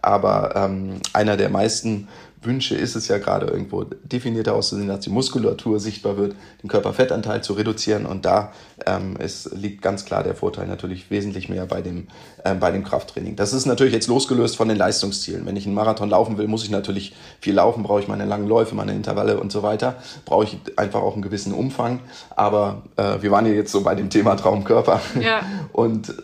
[0.03, 2.09] Aber ähm, einer der meisten
[2.45, 7.43] Wünsche ist es ja gerade irgendwo definierter auszusehen, dass die Muskulatur sichtbar wird, den Körperfettanteil
[7.43, 8.07] zu reduzieren.
[8.07, 8.53] Und da
[8.87, 12.09] ähm, ist, liegt ganz klar der Vorteil natürlich wesentlich mehr bei dem,
[12.45, 13.37] äh, bei dem Krafttraining.
[13.37, 15.47] Das ist natürlich jetzt losgelöst von den Leistungszielen.
[15.47, 18.49] Wenn ich einen Marathon laufen will, muss ich natürlich viel laufen, brauche ich meine langen
[18.49, 19.97] Läufe, meine Intervalle und so weiter.
[20.25, 22.01] Brauche ich einfach auch einen gewissen Umfang.
[22.37, 25.01] Aber äh, wir waren ja jetzt so bei dem Thema Traumkörper.
[25.21, 25.43] Ja.
[25.73, 26.15] Und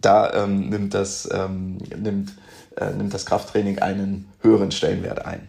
[0.00, 2.32] da ähm, nimmt das, ähm, nimmt,
[2.76, 5.48] äh, nimmt das Krafttraining einen höheren Stellenwert ein.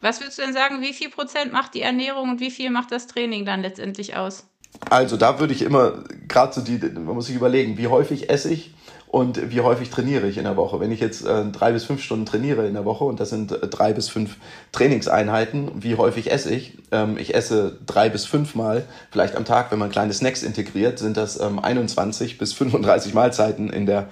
[0.00, 2.92] Was würdest du denn sagen, wie viel Prozent macht die Ernährung und wie viel macht
[2.92, 4.44] das Training dann letztendlich aus?
[4.90, 8.50] Also da würde ich immer, gerade so die, man muss sich überlegen, wie häufig esse
[8.52, 8.74] ich
[9.08, 10.80] und wie häufig trainiere ich in der Woche.
[10.80, 13.50] Wenn ich jetzt äh, drei bis fünf Stunden trainiere in der Woche und das sind
[13.50, 14.36] äh, drei bis fünf
[14.72, 16.78] Trainingseinheiten, wie häufig esse ich?
[16.92, 20.98] Ähm, ich esse drei bis fünf Mal, vielleicht am Tag, wenn man kleine Snacks integriert,
[20.98, 24.08] sind das ähm, 21 bis 35 Mahlzeiten in der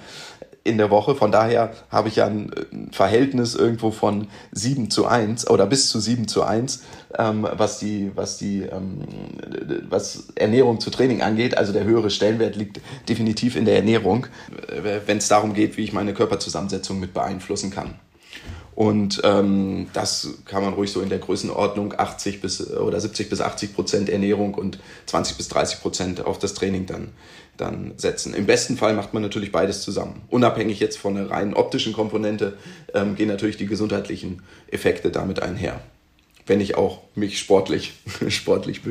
[0.67, 1.15] in der Woche.
[1.15, 2.51] Von daher habe ich ja ein
[2.93, 6.83] Verhältnis irgendwo von 7 zu 1 oder bis zu 7 zu 1,
[7.19, 9.03] ähm, was die, was die, ähm,
[9.89, 11.57] was Ernährung zu Training angeht.
[11.57, 14.27] Also der höhere Stellenwert liegt definitiv in der Ernährung,
[15.07, 17.95] wenn es darum geht, wie ich meine Körperzusammensetzung mit beeinflussen kann.
[18.77, 23.41] Und ähm, das kann man ruhig so in der Größenordnung 80 bis oder 70 bis
[23.41, 27.09] 80 Prozent Ernährung und 20 bis 30 Prozent auf das Training dann
[27.57, 28.35] dann setzen.
[28.35, 30.23] Im besten Fall macht man natürlich beides zusammen.
[30.29, 32.57] Unabhängig jetzt von der rein optischen Komponente
[32.95, 35.81] ähm, gehen natürlich die gesundheitlichen Effekte damit einher.
[36.47, 37.95] Wenn ich auch mich sportlich,
[38.29, 38.83] sportlich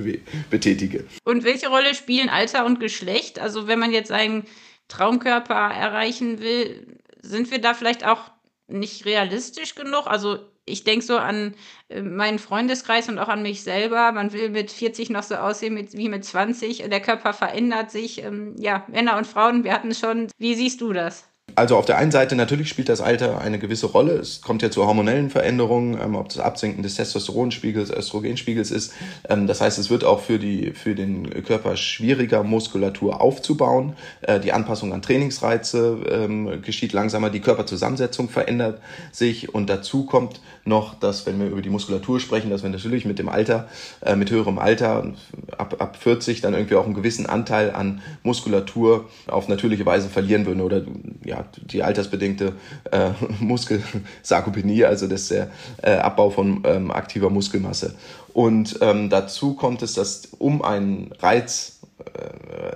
[0.50, 1.06] betätige.
[1.24, 3.40] Und welche Rolle spielen Alter und Geschlecht?
[3.40, 4.44] Also wenn man jetzt einen
[4.88, 8.32] Traumkörper erreichen will, sind wir da vielleicht auch
[8.68, 10.08] nicht realistisch genug?
[10.08, 11.54] Also ich denke so an
[11.90, 14.12] äh, meinen Freundeskreis und auch an mich selber.
[14.12, 16.90] Man will mit 40 noch so aussehen wie mit 20.
[16.90, 18.24] Der Körper verändert sich.
[18.24, 20.28] Ähm, ja, Männer und Frauen, wir hatten schon.
[20.38, 21.26] Wie siehst du das?
[21.54, 24.14] Also auf der einen Seite natürlich spielt das Alter eine gewisse Rolle.
[24.14, 28.94] Es kommt ja zu hormonellen Veränderungen, ähm, ob das Absenken des Testosteronspiegels, Östrogenspiegels ist.
[29.30, 33.96] Ähm, das heißt, es wird auch für, die, für den Körper schwieriger, Muskulatur aufzubauen.
[34.22, 38.82] Äh, die Anpassung an Trainingsreize ähm, geschieht langsamer, die Körperzusammensetzung verändert
[39.14, 43.06] sich und dazu kommt noch, dass wenn wir über die Muskulatur sprechen, dass wir natürlich
[43.06, 43.68] mit dem Alter,
[44.02, 45.14] äh, mit höherem Alter,
[45.58, 50.46] ab, ab 40 dann irgendwie auch einen gewissen Anteil an Muskulatur auf natürliche Weise verlieren
[50.46, 50.82] würden oder
[51.24, 52.54] ja, die altersbedingte
[52.92, 55.50] äh, Muskelsarkopenie, also das der
[55.82, 57.96] äh, Abbau von ähm, aktiver Muskelmasse.
[58.34, 61.75] Und ähm, dazu kommt es, dass um einen Reiz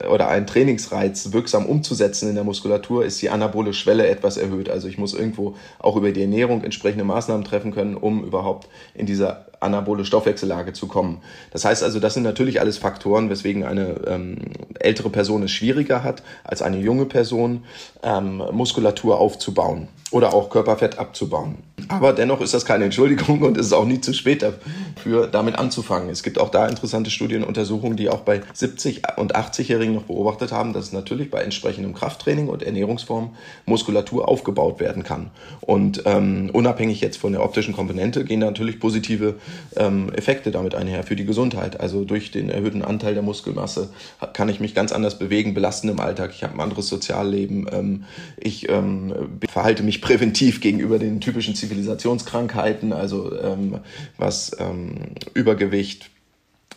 [0.10, 4.70] oder einen Trainingsreiz wirksam umzusetzen in der Muskulatur, ist die anabole Schwelle etwas erhöht.
[4.70, 9.06] Also ich muss irgendwo auch über die Ernährung entsprechende Maßnahmen treffen können, um überhaupt in
[9.06, 11.22] dieser anabole Stoffwechsellage zu kommen.
[11.52, 14.38] Das heißt also, das sind natürlich alles Faktoren, weswegen eine ähm,
[14.80, 17.66] ältere Person es schwieriger hat, als eine junge Person
[18.04, 21.58] ähm, Muskulatur aufzubauen oder auch Körperfett abzubauen.
[21.88, 25.58] Aber dennoch ist das keine Entschuldigung und es ist auch nie zu spät dafür, damit
[25.58, 26.10] anzufangen.
[26.10, 30.74] Es gibt auch da interessante Studienuntersuchungen, die auch bei 70 und 80-Jährigen noch beobachtet haben,
[30.74, 35.32] dass natürlich bei entsprechendem Krafttraining und Ernährungsform Muskulatur aufgebaut werden kann.
[35.62, 39.36] Und ähm, unabhängig jetzt von der optischen Komponente gehen da natürlich positive
[39.76, 41.80] ähm, Effekte damit einher für die Gesundheit.
[41.80, 43.90] Also durch den erhöhten Anteil der Muskelmasse
[44.34, 46.32] kann ich mich ganz anders bewegen, belasten im Alltag.
[46.34, 47.68] Ich habe ein anderes Sozialleben.
[47.72, 48.04] Ähm,
[48.38, 53.80] ich ähm, verhalte mich präventiv gegenüber den typischen Zivilisationskrankheiten, also ähm,
[54.18, 56.10] was ähm, Übergewicht,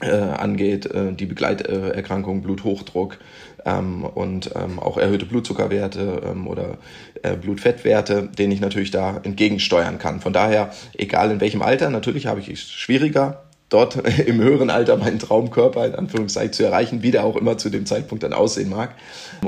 [0.02, 3.18] äh, angeht, äh, die Begleiterkrankungen, Bluthochdruck
[3.64, 6.78] ähm, und ähm, auch erhöhte Blutzuckerwerte ähm, oder
[7.22, 10.20] äh, Blutfettwerte, denen ich natürlich da entgegensteuern kann.
[10.20, 14.96] Von daher, egal in welchem Alter, natürlich habe ich es schwieriger, dort im höheren Alter
[14.96, 18.70] meinen Traumkörper in Anführungszeichen zu erreichen, wie der auch immer zu dem Zeitpunkt dann aussehen
[18.70, 18.94] mag.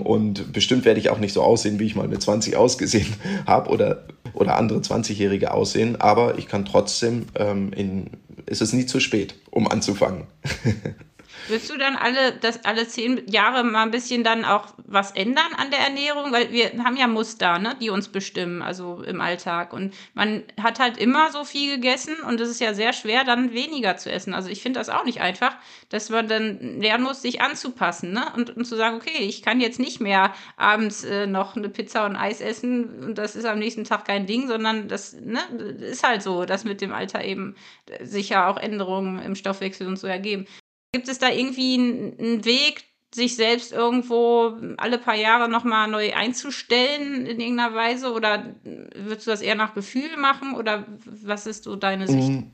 [0.02, 3.14] Und bestimmt werde ich auch nicht so aussehen, wie ich mal mit 20 ausgesehen
[3.46, 6.00] habe oder, oder andere 20-Jährige aussehen.
[6.00, 8.10] Aber ich kann trotzdem, ähm, in,
[8.46, 10.24] ist es nie zu spät, um anzufangen.
[11.46, 15.52] Willst du dann alle, das alle zehn Jahre mal ein bisschen dann auch was ändern
[15.58, 16.32] an der Ernährung?
[16.32, 19.74] Weil wir haben ja Muster, ne, die uns bestimmen, also im Alltag.
[19.74, 23.52] Und man hat halt immer so viel gegessen und es ist ja sehr schwer, dann
[23.52, 24.32] weniger zu essen.
[24.32, 25.54] Also ich finde das auch nicht einfach,
[25.90, 28.24] dass man dann lernen muss, sich anzupassen, ne?
[28.34, 32.06] Und, und zu sagen, okay, ich kann jetzt nicht mehr abends äh, noch eine Pizza
[32.06, 35.40] und Eis essen und das ist am nächsten Tag kein Ding, sondern das ne,
[35.80, 37.54] ist halt so, dass mit dem Alter eben
[38.02, 40.46] sicher auch Änderungen im Stoffwechsel und so ergeben.
[40.94, 47.26] Gibt es da irgendwie einen Weg, sich selbst irgendwo alle paar Jahre nochmal neu einzustellen
[47.26, 48.12] in irgendeiner Weise?
[48.12, 50.54] Oder würdest du das eher nach Gefühl machen?
[50.54, 52.30] Oder was ist so deine Sicht?
[52.30, 52.52] Mm.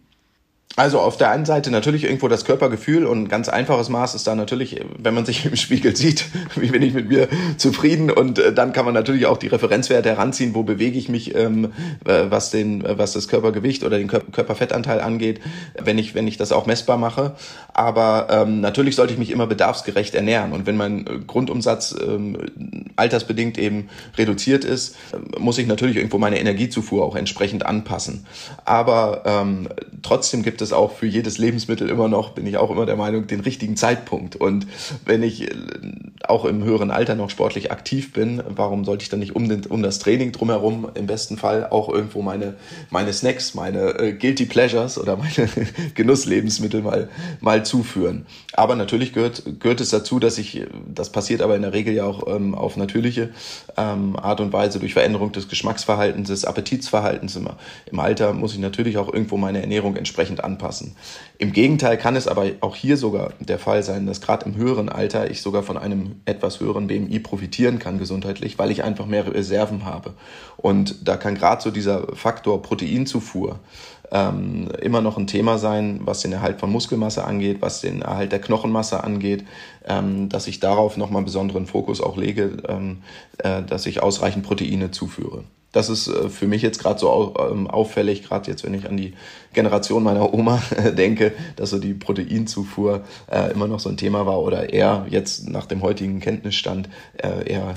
[0.77, 4.27] Also auf der einen Seite natürlich irgendwo das Körpergefühl und ein ganz einfaches Maß ist
[4.29, 8.39] da natürlich, wenn man sich im Spiegel sieht, wie bin ich mit mir zufrieden und
[8.39, 11.73] äh, dann kann man natürlich auch die Referenzwerte heranziehen, wo bewege ich mich, ähm,
[12.05, 15.41] äh, was den, was das Körpergewicht oder den Körperfettanteil angeht,
[15.77, 17.35] wenn ich, wenn ich das auch messbar mache.
[17.75, 22.39] Aber ähm, natürlich sollte ich mich immer bedarfsgerecht ernähren und wenn mein Grundumsatz ähm,
[22.95, 24.97] altersbedingt eben reduziert ist,
[25.37, 28.27] muss ich natürlich irgendwo meine Energiezufuhr auch entsprechend anpassen.
[28.65, 29.47] Aber
[30.03, 33.27] trotzdem gibt es auch für jedes Lebensmittel immer noch, bin ich auch immer der Meinung,
[33.27, 34.37] den richtigen Zeitpunkt.
[34.37, 34.67] Und
[35.05, 35.55] wenn ich äh,
[36.27, 39.67] auch im höheren Alter noch sportlich aktiv bin, warum sollte ich dann nicht um, den,
[39.67, 42.55] um das Training drumherum im besten Fall auch irgendwo meine,
[42.91, 45.49] meine Snacks, meine äh, Guilty Pleasures oder meine
[45.95, 47.09] Genusslebensmittel mal,
[47.41, 48.27] mal zuführen.
[48.53, 52.05] Aber natürlich gehört, gehört es dazu, dass ich, das passiert aber in der Regel ja
[52.05, 53.31] auch ähm, auf natürliche
[53.77, 57.37] ähm, Art und Weise durch Veränderung des Geschmacksverhaltens, des Appetitsverhaltens.
[57.37, 57.49] Im,
[57.91, 60.97] Im Alter muss ich natürlich auch irgendwo meine Ernährung entsprechend anpassen.
[61.39, 64.89] Im Gegenteil kann es aber auch hier sogar der Fall sein, dass gerade im höheren
[64.89, 69.33] Alter ich sogar von einem etwas höheren BMI profitieren kann gesundheitlich, weil ich einfach mehr
[69.33, 70.15] Reserven habe.
[70.57, 73.61] Und da kann gerade so dieser Faktor Proteinzufuhr
[74.13, 78.33] ähm, immer noch ein Thema sein, was den Erhalt von Muskelmasse angeht, was den Erhalt
[78.33, 79.45] der Knochenmasse angeht,
[79.87, 83.03] ähm, dass ich darauf nochmal besonderen Fokus auch lege, ähm,
[83.39, 85.45] äh, dass ich ausreichend Proteine zuführe.
[85.73, 88.97] Das ist äh, für mich jetzt gerade so ähm, auffällig, gerade jetzt, wenn ich an
[88.97, 89.15] die
[89.53, 90.63] Generation meiner Oma
[90.97, 95.49] denke, dass so die Proteinzufuhr äh, immer noch so ein Thema war oder eher jetzt
[95.49, 97.75] nach dem heutigen Kenntnisstand äh, eher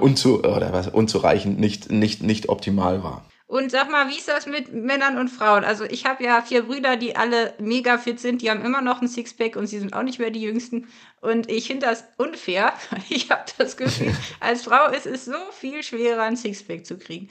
[0.00, 3.24] unzu oder was, unzureichend, nicht, nicht, nicht optimal war.
[3.52, 5.62] Und sag mal, wie ist das mit Männern und Frauen?
[5.62, 9.02] Also ich habe ja vier Brüder, die alle mega fit sind, die haben immer noch
[9.02, 10.88] ein Sixpack und sie sind auch nicht mehr die Jüngsten.
[11.20, 12.72] Und ich finde das unfair.
[13.10, 17.28] Ich habe das Gefühl, als Frau ist es so viel schwerer, ein Sixpack zu kriegen.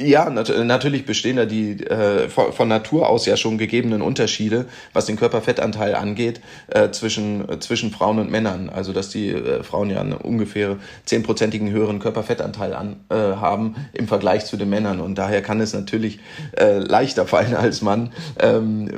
[0.00, 5.04] Ja, nat natürlich bestehen da die äh, von Natur aus ja schon gegebenen Unterschiede, was
[5.04, 8.70] den Körperfettanteil angeht, äh, zwischen, äh, zwischen Frauen und Männern.
[8.70, 14.08] Also dass die äh, Frauen ja einen ungefähr zehnprozentigen höheren Körperfettanteil an, äh, haben im
[14.08, 15.00] Vergleich zu den Männern.
[15.00, 16.18] Und daher kann es natürlich
[16.56, 18.88] äh, leichter fallen als Mann, ähm,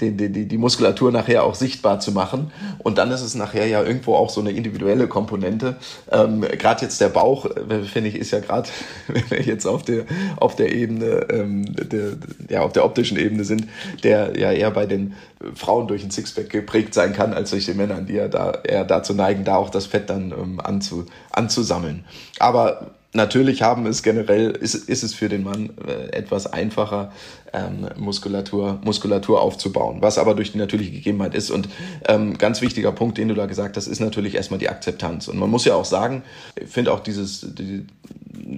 [0.00, 2.50] die, die, die Muskulatur nachher auch sichtbar zu machen.
[2.78, 5.76] Und dann ist es nachher ja irgendwo auch so eine individuelle Komponente.
[6.10, 7.46] Ähm, gerade jetzt der Bauch,
[7.92, 8.68] finde ich, ist ja gerade,
[9.06, 10.04] wenn wir jetzt auf der
[10.36, 12.12] auf der Ebene, ähm, der,
[12.48, 13.66] ja, auf der optischen Ebene sind,
[14.02, 15.14] der ja eher bei den
[15.54, 18.84] Frauen durch ein Sixpack geprägt sein kann, als durch die Männer, die ja da eher
[18.84, 22.04] dazu neigen, da auch das Fett dann ähm, anzu, anzusammeln.
[22.38, 27.12] Aber natürlich haben es generell, ist, ist es für den Mann äh, etwas einfacher,
[27.52, 31.50] ähm, Muskulatur, Muskulatur aufzubauen, was aber durch die natürliche Gegebenheit ist.
[31.50, 31.68] Und
[32.08, 35.28] ähm, ganz wichtiger Punkt, den du da gesagt hast, ist natürlich erstmal die Akzeptanz.
[35.28, 36.22] Und man muss ja auch sagen,
[36.60, 37.86] ich finde auch dieses, die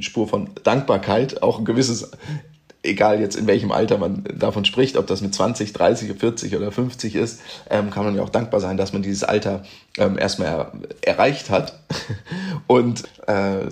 [0.00, 2.12] Spur von Dankbarkeit auch ein gewisses
[2.84, 6.70] egal jetzt in welchem Alter man davon spricht, ob das mit 20, 30, 40 oder
[6.70, 9.62] 50 ist, ähm, kann man ja auch dankbar sein, dass man dieses Alter
[9.98, 11.80] ähm, erstmal er, erreicht hat
[12.66, 13.64] und äh,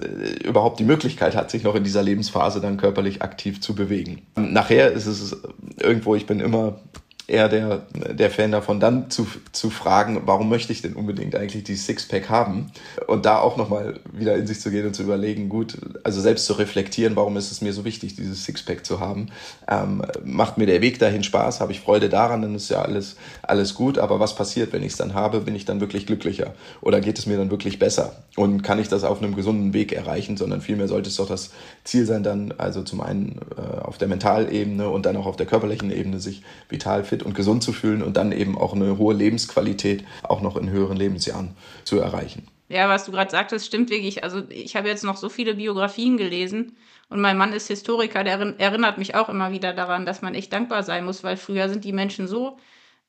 [0.44, 4.22] überhaupt die Möglichkeit hat, sich noch in dieser Lebensphase dann körperlich aktiv zu bewegen.
[4.34, 5.36] Nachher ist es
[5.78, 6.80] irgendwo, ich bin immer
[7.28, 11.64] eher der, der Fan davon, dann zu, zu fragen, warum möchte ich denn unbedingt eigentlich
[11.64, 12.72] die Sixpack haben?
[13.06, 16.46] Und da auch nochmal wieder in sich zu gehen und zu überlegen, gut, also selbst
[16.46, 19.28] zu reflektieren, warum ist es mir so wichtig, dieses Sixpack zu haben?
[19.68, 21.60] Ähm, macht mir der Weg dahin Spaß?
[21.60, 22.42] Habe ich Freude daran?
[22.42, 23.98] Dann ist ja alles, alles gut.
[23.98, 25.40] Aber was passiert, wenn ich es dann habe?
[25.40, 26.54] Bin ich dann wirklich glücklicher?
[26.80, 28.16] Oder geht es mir dann wirklich besser?
[28.36, 30.36] Und kann ich das auf einem gesunden Weg erreichen?
[30.36, 31.50] Sondern vielmehr sollte es doch das
[31.84, 35.46] Ziel sein, dann also zum einen äh, auf der Mentalebene und dann auch auf der
[35.46, 39.12] körperlichen Ebene sich vital fit und gesund zu fühlen und dann eben auch eine hohe
[39.12, 42.48] Lebensqualität auch noch in höheren Lebensjahren zu erreichen.
[42.70, 44.24] Ja, was du gerade sagtest, stimmt wirklich.
[44.24, 46.74] Also ich habe jetzt noch so viele Biografien gelesen
[47.10, 50.54] und mein Mann ist Historiker, der erinnert mich auch immer wieder daran, dass man echt
[50.54, 52.56] dankbar sein muss, weil früher sind die Menschen so,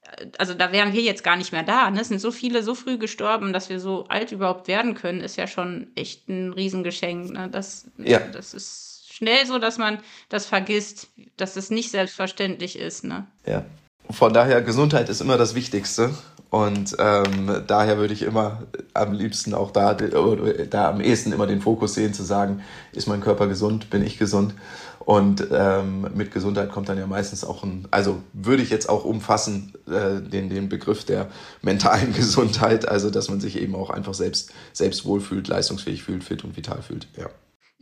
[0.02, 1.89] äh, also da wären wir jetzt gar nicht mehr da.
[1.89, 2.02] Ne?
[2.02, 5.38] Es sind so viele so früh gestorben, dass wir so alt überhaupt werden können, ist
[5.38, 7.32] ja schon echt ein Riesengeschenk.
[7.32, 7.48] Ne?
[7.50, 8.20] Das, ja.
[8.20, 13.06] das ist schnell so, dass man das vergisst, dass es nicht selbstverständlich ist.
[13.06, 13.28] Ne?
[13.46, 13.63] Ja.
[14.10, 16.12] Von daher, Gesundheit ist immer das Wichtigste.
[16.54, 18.62] Und ähm, daher würde ich immer
[18.94, 22.62] am liebsten auch da, da am ehesten immer den Fokus sehen, zu sagen,
[22.92, 24.54] ist mein Körper gesund, bin ich gesund?
[25.00, 29.04] Und ähm, mit Gesundheit kommt dann ja meistens auch ein, also würde ich jetzt auch
[29.04, 31.28] umfassen, äh, den, den Begriff der
[31.63, 36.44] mentalen Gesundheit, also dass man sich eben auch einfach selbst, selbst wohlfühlt, leistungsfähig fühlt, fit
[36.44, 37.08] und vital fühlt.
[37.18, 37.32] Ja.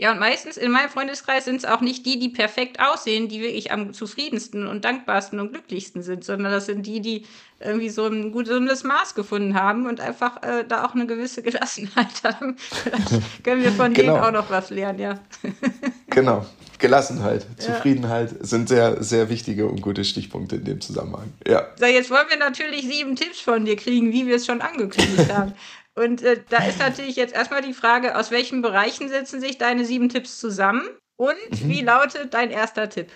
[0.01, 3.39] Ja, und meistens in meinem Freundeskreis sind es auch nicht die, die perfekt aussehen, die
[3.39, 7.27] wirklich am zufriedensten und dankbarsten und glücklichsten sind, sondern das sind die, die
[7.59, 12.07] irgendwie so ein gutes Maß gefunden haben und einfach äh, da auch eine gewisse Gelassenheit
[12.23, 12.55] haben.
[12.57, 14.13] Vielleicht können wir von genau.
[14.13, 15.19] denen auch noch was lernen, ja.
[16.09, 16.47] genau.
[16.79, 17.65] Gelassenheit, ja.
[17.65, 21.31] Zufriedenheit sind sehr, sehr wichtige und gute Stichpunkte in dem Zusammenhang.
[21.47, 21.67] Ja.
[21.75, 25.31] So, jetzt wollen wir natürlich sieben Tipps von dir kriegen, wie wir es schon angekündigt
[25.31, 25.53] haben.
[25.95, 29.85] Und äh, da ist natürlich jetzt erstmal die Frage, aus welchen Bereichen setzen sich deine
[29.85, 30.87] sieben Tipps zusammen?
[31.17, 31.69] Und mhm.
[31.69, 33.09] wie lautet dein erster Tipp?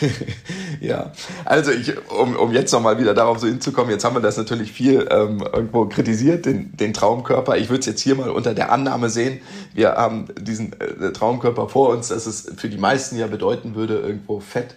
[0.80, 1.12] ja,
[1.44, 4.72] also ich, um, um jetzt nochmal wieder darauf so hinzukommen, jetzt haben wir das natürlich
[4.72, 7.56] viel ähm, irgendwo kritisiert, den, den Traumkörper.
[7.56, 9.40] Ich würde es jetzt hier mal unter der Annahme sehen,
[9.74, 13.98] wir haben diesen äh, Traumkörper vor uns, dass es für die meisten ja bedeuten würde,
[13.98, 14.76] irgendwo Fett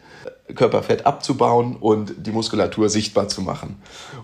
[0.55, 3.81] Körperfett abzubauen und die Muskulatur sichtbar zu machen.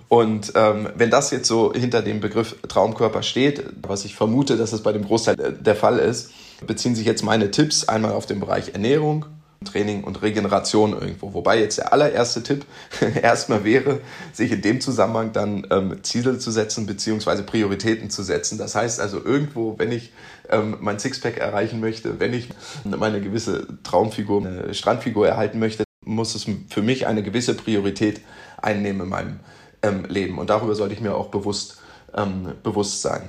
[0.09, 4.73] Und ähm, wenn das jetzt so hinter dem Begriff Traumkörper steht, was ich vermute, dass
[4.73, 6.31] es bei dem Großteil der Fall ist,
[6.65, 9.25] beziehen sich jetzt meine Tipps einmal auf den Bereich Ernährung,
[9.63, 11.33] Training und Regeneration irgendwo.
[11.33, 12.65] Wobei jetzt der allererste Tipp
[13.21, 13.99] erstmal wäre,
[14.31, 18.57] sich in dem Zusammenhang dann ähm, Ziele zu setzen beziehungsweise Prioritäten zu setzen.
[18.57, 20.13] Das heißt also irgendwo, wenn ich
[20.49, 22.49] ähm, mein Sixpack erreichen möchte, wenn ich
[22.83, 28.21] meine gewisse Traumfigur, eine Strandfigur erhalten möchte, muss es für mich eine gewisse Priorität
[28.61, 29.39] einnehmen in meinem
[29.81, 30.37] ähm, Leben.
[30.37, 31.81] Und darüber sollte ich mir auch bewusst,
[32.15, 33.23] ähm, bewusst sein.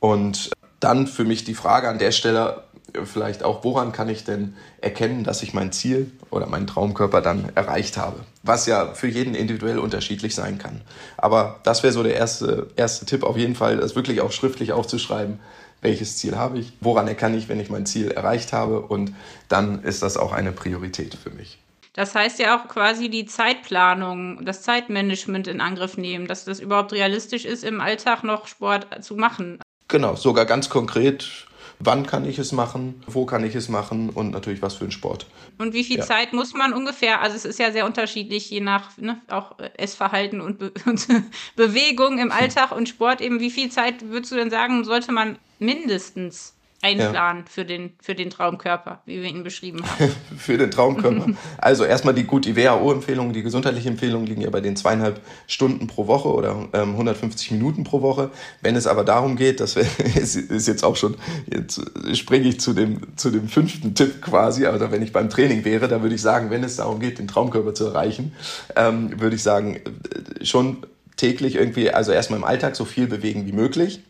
[0.00, 4.24] Und dann für mich die Frage an der Stelle äh, vielleicht auch, woran kann ich
[4.24, 8.20] denn erkennen, dass ich mein Ziel oder meinen Traumkörper dann erreicht habe?
[8.42, 10.80] Was ja für jeden individuell unterschiedlich sein kann.
[11.16, 14.72] Aber das wäre so der erste, erste Tipp auf jeden Fall, das wirklich auch schriftlich
[14.72, 15.38] aufzuschreiben.
[15.80, 16.72] Welches Ziel habe ich?
[16.80, 18.80] Woran erkenne ich, wenn ich mein Ziel erreicht habe?
[18.80, 19.14] Und
[19.48, 21.61] dann ist das auch eine Priorität für mich.
[21.94, 26.92] Das heißt ja auch quasi die Zeitplanung, das Zeitmanagement in Angriff nehmen, dass das überhaupt
[26.92, 29.60] realistisch ist, im Alltag noch Sport zu machen.
[29.88, 31.46] Genau, sogar ganz konkret,
[31.78, 34.92] wann kann ich es machen, wo kann ich es machen und natürlich was für einen
[34.92, 35.26] Sport.
[35.58, 36.04] Und wie viel ja.
[36.04, 37.20] Zeit muss man ungefähr?
[37.20, 41.06] Also es ist ja sehr unterschiedlich, je nach ne, auch Essverhalten und, Be und
[41.56, 43.38] Bewegung im Alltag und Sport eben.
[43.38, 47.50] Wie viel Zeit würdest du denn sagen, sollte man mindestens einplanen ja.
[47.50, 50.12] für, den, für den Traumkörper, wie wir ihn beschrieben haben.
[50.36, 51.26] für den Traumkörper.
[51.58, 55.86] Also erstmal die gut, die WHO-Empfehlungen, die gesundheitliche Empfehlungen liegen ja bei den zweieinhalb Stunden
[55.86, 58.30] pro Woche oder ähm, 150 Minuten pro Woche.
[58.60, 59.76] Wenn es aber darum geht, das
[60.14, 61.16] ist jetzt auch schon,
[61.50, 61.80] jetzt
[62.16, 65.86] springe ich zu dem, zu dem fünften Tipp quasi, also wenn ich beim Training wäre,
[65.86, 68.32] da würde ich sagen, wenn es darum geht, den Traumkörper zu erreichen,
[68.74, 70.78] ähm, würde ich sagen, äh, schon
[71.16, 74.00] täglich irgendwie, also erstmal im Alltag so viel bewegen wie möglich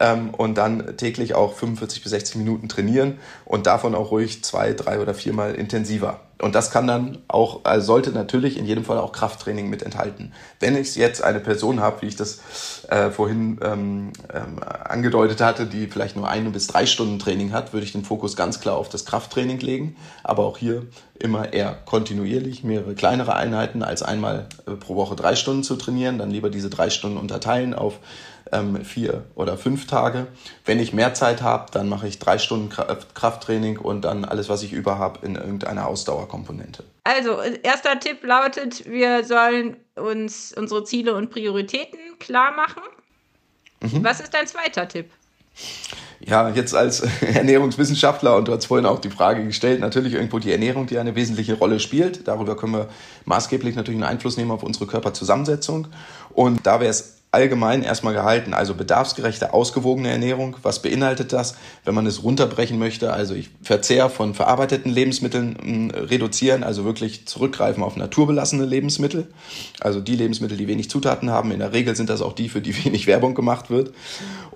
[0.00, 4.72] ähm, und dann täglich auch 45 bis 60 Minuten trainieren und davon auch ruhig zwei,
[4.72, 6.20] drei oder viermal intensiver.
[6.42, 10.32] Und das kann dann auch, also sollte natürlich in jedem Fall auch Krafttraining mit enthalten.
[10.58, 12.40] Wenn ich jetzt eine Person habe, wie ich das
[12.88, 17.72] äh, vorhin ähm, ähm, angedeutet hatte, die vielleicht nur eine bis drei Stunden Training hat,
[17.72, 19.94] würde ich den Fokus ganz klar auf das Krafttraining legen.
[20.24, 20.82] Aber auch hier
[21.16, 26.18] immer eher kontinuierlich, mehrere kleinere Einheiten als einmal äh, pro Woche drei Stunden zu trainieren.
[26.18, 28.00] Dann lieber diese drei Stunden unterteilen auf
[28.52, 30.26] ähm, vier oder fünf Tage.
[30.64, 34.62] Wenn ich mehr Zeit habe, dann mache ich drei Stunden Krafttraining und dann alles, was
[34.62, 36.84] ich über habe, in irgendeiner Ausdauerkomponente.
[37.04, 42.82] Also, erster Tipp lautet, wir sollen uns unsere Ziele und Prioritäten klar machen.
[43.80, 44.04] Mhm.
[44.04, 45.10] Was ist dein zweiter Tipp?
[46.24, 50.52] ja, jetzt als Ernährungswissenschaftler und du hast vorhin auch die Frage gestellt, natürlich irgendwo die
[50.52, 52.28] Ernährung, die eine wesentliche Rolle spielt.
[52.28, 52.88] Darüber können wir
[53.24, 55.88] maßgeblich natürlich einen Einfluss nehmen auf unsere Körperzusammensetzung.
[56.30, 58.52] Und da wäre es allgemein erstmal gehalten.
[58.52, 60.56] Also bedarfsgerechte, ausgewogene Ernährung.
[60.62, 61.56] Was beinhaltet das?
[61.84, 66.84] Wenn man es runterbrechen möchte, also ich Verzehr von verarbeiteten Lebensmitteln mh, hm, reduzieren, also
[66.84, 69.28] wirklich zurückgreifen auf naturbelassene Lebensmittel.
[69.80, 71.50] Also die Lebensmittel, die wenig Zutaten haben.
[71.50, 73.92] In der Regel sind das auch die, für die wenig Werbung gemacht wird.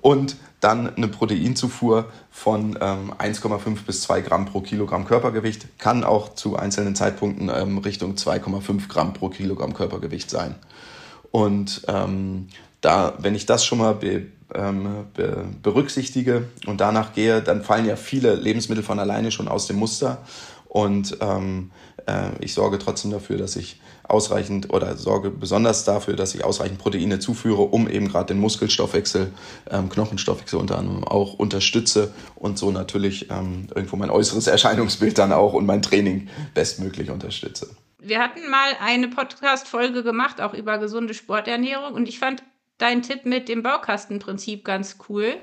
[0.02, 5.78] Und dann eine Proteinzufuhr von ähm, 1,5 bis 2 Gramm pro Kilogramm Körpergewicht.
[5.78, 10.56] Kann auch zu einzelnen Zeitpunkten ähm, Richtung 2,5 Gramm pro Kilogramm Körpergewicht sein.
[11.30, 12.48] Und ähm,
[12.80, 17.86] da, wenn ich das schon mal be, ähm, be, berücksichtige und danach gehe, dann fallen
[17.86, 20.18] ja viele Lebensmittel von alleine schon aus dem Muster.
[20.68, 21.70] Und ähm,
[22.06, 26.78] äh, ich sorge trotzdem dafür, dass ich ausreichend oder sorge besonders dafür, dass ich ausreichend
[26.78, 29.32] Proteine zuführe, um eben gerade den Muskelstoffwechsel,
[29.70, 35.32] ähm, Knochenstoffwechsel unter anderem auch unterstütze und so natürlich ähm, irgendwo mein äußeres Erscheinungsbild dann
[35.32, 37.70] auch und mein Training bestmöglich unterstütze.
[37.98, 42.42] Wir hatten mal eine Podcast-Folge gemacht, auch über gesunde Sporternährung und ich fand
[42.78, 45.36] deinen Tipp mit dem Baukastenprinzip ganz cool.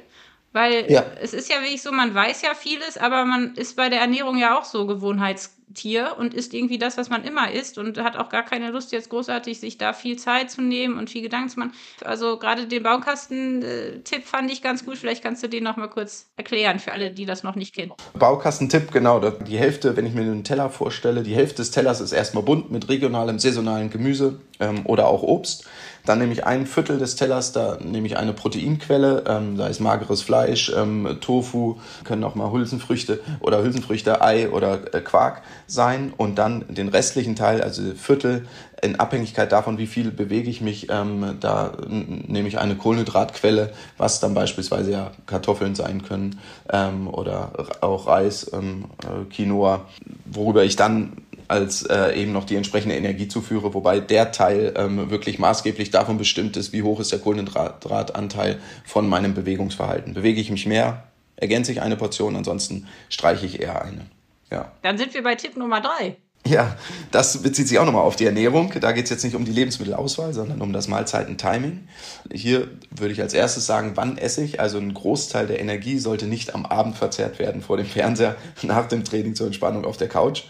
[0.51, 1.03] Weil ja.
[1.19, 4.37] es ist ja wirklich so, man weiß ja vieles, aber man ist bei der Ernährung
[4.37, 8.15] ja auch so Gewohnheits Tier und isst irgendwie das, was man immer isst und hat
[8.15, 11.49] auch gar keine Lust, jetzt großartig sich da viel Zeit zu nehmen und viel Gedanken
[11.49, 11.73] zu machen.
[12.03, 14.97] Also gerade den Baukasten-Tipp fand ich ganz gut.
[14.97, 17.93] Vielleicht kannst du den noch mal kurz erklären für alle, die das noch nicht kennen.
[18.13, 19.19] Baukastentipp, genau.
[19.19, 22.71] Die Hälfte, wenn ich mir einen Teller vorstelle, die Hälfte des Tellers ist erstmal bunt
[22.71, 25.65] mit regionalem, saisonalem Gemüse ähm, oder auch Obst.
[26.05, 29.79] Dann nehme ich ein Viertel des Tellers, da nehme ich eine Proteinquelle, ähm, da ist
[29.79, 36.13] mageres Fleisch, ähm, Tofu, können auch mal Hülsenfrüchte oder Hülsenfrüchte, Ei oder äh, Quark sein.
[36.15, 38.45] Und dann den restlichen Teil, also Viertel,
[38.81, 44.19] in Abhängigkeit davon, wie viel bewege ich mich, ähm, da nehme ich eine Kohlenhydratquelle, was
[44.19, 46.39] dann beispielsweise ja Kartoffeln sein können
[46.69, 49.85] ähm, oder auch Reis, ähm, äh, Quinoa,
[50.25, 51.13] worüber ich dann
[51.47, 56.17] als äh, eben noch die entsprechende Energie zuführe, wobei der Teil ähm, wirklich maßgeblich davon
[56.17, 60.13] bestimmt ist, wie hoch ist der Kohlenhydratanteil von meinem Bewegungsverhalten.
[60.13, 61.03] Bewege ich mich mehr,
[61.35, 64.05] ergänze ich eine Portion, ansonsten streiche ich eher eine.
[64.53, 64.71] Ja.
[64.83, 66.17] Dann sind wir bei Tipp Nummer drei.
[66.45, 66.75] Ja,
[67.11, 68.73] das bezieht sich auch nochmal auf die Ernährung.
[68.81, 71.87] Da geht es jetzt nicht um die Lebensmittelauswahl, sondern um das Mahlzeiten-Timing.
[72.33, 74.59] Hier würde ich als erstes sagen, wann esse ich?
[74.59, 78.89] Also ein Großteil der Energie sollte nicht am Abend verzehrt werden vor dem Fernseher, nach
[78.89, 80.43] dem Training zur Entspannung auf der Couch.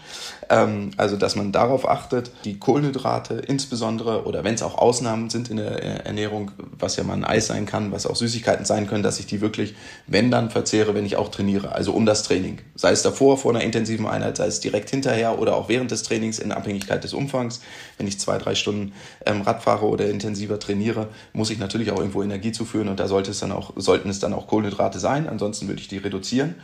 [0.50, 5.50] Ähm, also, dass man darauf achtet, die Kohlenhydrate insbesondere oder wenn es auch Ausnahmen sind
[5.50, 9.04] in der Ernährung, was ja mal ein Eis sein kann, was auch Süßigkeiten sein können,
[9.04, 9.74] dass ich die wirklich,
[10.06, 11.72] wenn dann verzehre, wenn ich auch trainiere.
[11.72, 12.58] Also um das Training.
[12.74, 15.90] Sei es davor, vor einer intensiven Einheit, sei es direkt hinterher oder auch während während
[15.90, 17.60] des Trainings in Abhängigkeit des Umfangs.
[17.98, 18.92] Wenn ich zwei, drei Stunden
[19.26, 23.06] ähm, Rad fahre oder intensiver trainiere, muss ich natürlich auch irgendwo Energie zuführen und da
[23.06, 25.28] sollte es dann auch, sollten es dann auch Kohlenhydrate sein.
[25.28, 26.54] Ansonsten würde ich die reduzieren.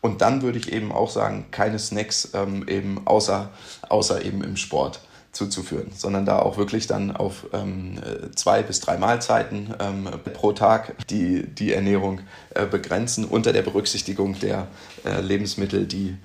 [0.00, 3.50] Und dann würde ich eben auch sagen, keine Snacks ähm, eben außer,
[3.88, 5.00] außer eben im Sport
[5.32, 8.00] zuzuführen, sondern da auch wirklich dann auf ähm,
[8.34, 12.20] zwei bis drei Mahlzeiten ähm, pro Tag die, die Ernährung
[12.54, 14.66] äh, begrenzen unter der Berücksichtigung der
[15.04, 16.16] äh, Lebensmittel, die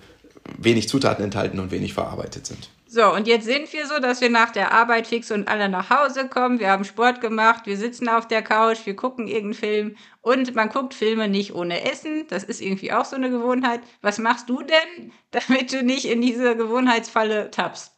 [0.57, 2.69] wenig Zutaten enthalten und wenig verarbeitet sind.
[2.95, 5.89] So, und jetzt sind wir so, dass wir nach der Arbeit fix und alle nach
[5.89, 6.61] Hause kommen.
[6.61, 10.69] Wir haben Sport gemacht, wir sitzen auf der Couch, wir gucken irgendeinen Film und man
[10.69, 12.25] guckt Filme nicht ohne Essen.
[12.29, 13.81] Das ist irgendwie auch so eine Gewohnheit.
[14.01, 17.91] Was machst du denn, damit du nicht in diese Gewohnheitsfalle tappst?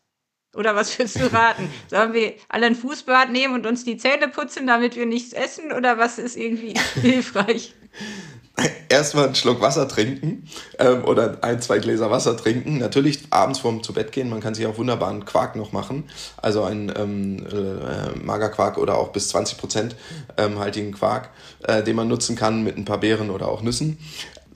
[0.55, 1.71] Oder was würdest du raten?
[1.89, 5.73] Sollen wir alle ein Fußbad nehmen und uns die Zähne putzen, damit wir nichts essen?
[5.73, 7.75] Oder was ist irgendwie hilfreich?
[8.89, 10.47] erstmal einen Schluck Wasser trinken
[10.79, 12.79] ähm, oder ein, zwei Gläser Wasser trinken.
[12.79, 14.29] Natürlich abends vorm zu Bett gehen.
[14.29, 16.05] Man kann sich auch wunderbar einen Quark noch machen.
[16.37, 19.95] Also einen ähm, äh, Magerquark oder auch bis 20 Prozent
[20.37, 21.29] ähm, haltigen Quark,
[21.63, 23.97] äh, den man nutzen kann mit ein paar Beeren oder auch Nüssen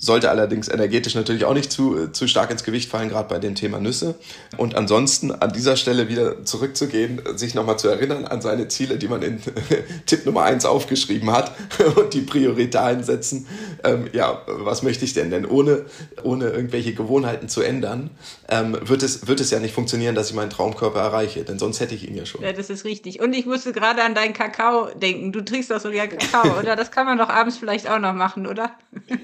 [0.02, 3.54] sollte allerdings energetisch natürlich auch nicht zu, zu stark ins Gewicht fallen, gerade bei dem
[3.54, 4.16] Thema Nüsse.
[4.58, 9.08] Und ansonsten an dieser Stelle wieder zurückzugehen, sich nochmal zu erinnern an seine Ziele, die
[9.08, 9.39] man in
[10.08, 11.52] Tipp Nummer eins aufgeschrieben hat
[11.95, 13.45] und die Prioritäten setzen.
[13.84, 15.30] Ähm, ja, was möchte ich denn?
[15.30, 15.86] Denn ohne,
[16.24, 18.10] ohne irgendwelche Gewohnheiten zu ändern,
[18.52, 21.80] ähm, wird, es, wird es ja nicht funktionieren, dass ich meinen Traumkörper erreiche, denn sonst
[21.80, 22.43] hätte ich ihn ja schon.
[22.43, 23.22] Ja, das ist richtig.
[23.22, 25.32] Und ich musste gerade an deinen Kakao denken.
[25.32, 26.76] Du trinkst doch so sogar Kakao, oder?
[26.76, 28.72] Das kann man doch abends vielleicht auch noch machen, oder?
[29.08, 29.18] Äh,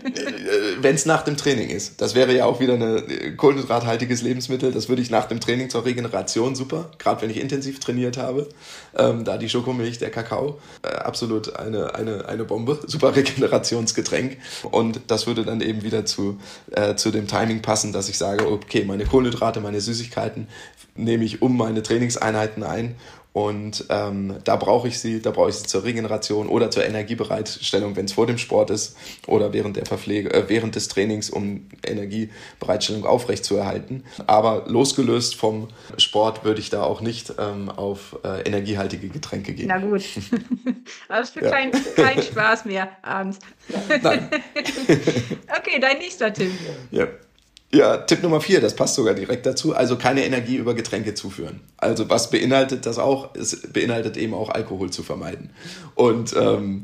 [0.81, 2.01] wenn es nach dem Training ist.
[2.01, 4.71] Das wäre ja auch wieder ein äh, kohlenhydrathaltiges Lebensmittel.
[4.71, 8.47] Das würde ich nach dem Training zur Regeneration super, gerade wenn ich intensiv trainiert habe.
[8.97, 14.37] Ähm, da die Schokomilch, der Kakao, äh, absolut eine, eine, eine Bombe, super Regenerationsgetränk.
[14.71, 16.39] Und das würde dann eben wieder zu,
[16.71, 19.16] äh, zu dem Timing passen, dass ich sage, okay, meine Kohlenhydrate,
[19.61, 20.47] meine Süßigkeiten
[20.95, 22.95] nehme ich um meine Trainingseinheiten ein
[23.37, 27.95] und ähm, da brauche ich sie, da brauche ich sie zur Regeneration oder zur Energiebereitstellung,
[27.95, 28.97] wenn es vor dem Sport ist
[29.27, 34.05] oder während der Verpflege, äh, während des Trainings, um Energiebereitstellung aufrechtzuerhalten.
[34.25, 35.67] Aber losgelöst vom
[35.99, 39.67] Sport würde ich da auch nicht ähm, auf äh, energiehaltige Getränke gehen.
[39.67, 40.01] Na gut.
[41.07, 41.51] das ist ja.
[41.51, 43.37] kein, kein Spaß mehr abends.
[44.01, 44.31] Nein.
[45.55, 46.53] okay, dein nächster Tipp.
[46.89, 47.05] Ja.
[47.73, 49.75] Ja, Tipp Nummer vier, das passt sogar direkt dazu.
[49.75, 51.59] Also keine Energie über Getränke zuführen.
[51.75, 53.35] Also was beinhaltet das auch?
[53.35, 55.49] Es beinhaltet eben auch Alkohol zu vermeiden.
[55.93, 56.83] Und ähm,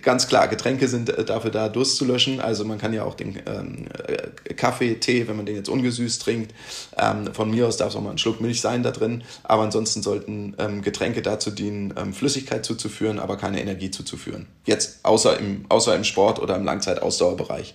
[0.00, 2.40] ganz klar, Getränke sind äh, dafür da, Durst zu löschen.
[2.40, 6.22] Also man kann ja auch den ähm, äh, Kaffee, Tee, wenn man den jetzt ungesüßt
[6.22, 6.54] trinkt,
[6.96, 9.22] ähm, von mir aus darf es auch mal ein Schluck Milch sein da drin.
[9.42, 14.46] Aber ansonsten sollten ähm, Getränke dazu dienen, ähm, Flüssigkeit zuzuführen, aber keine Energie zuzuführen.
[14.64, 17.74] Jetzt außer im, außer im Sport oder im Langzeitausdauerbereich.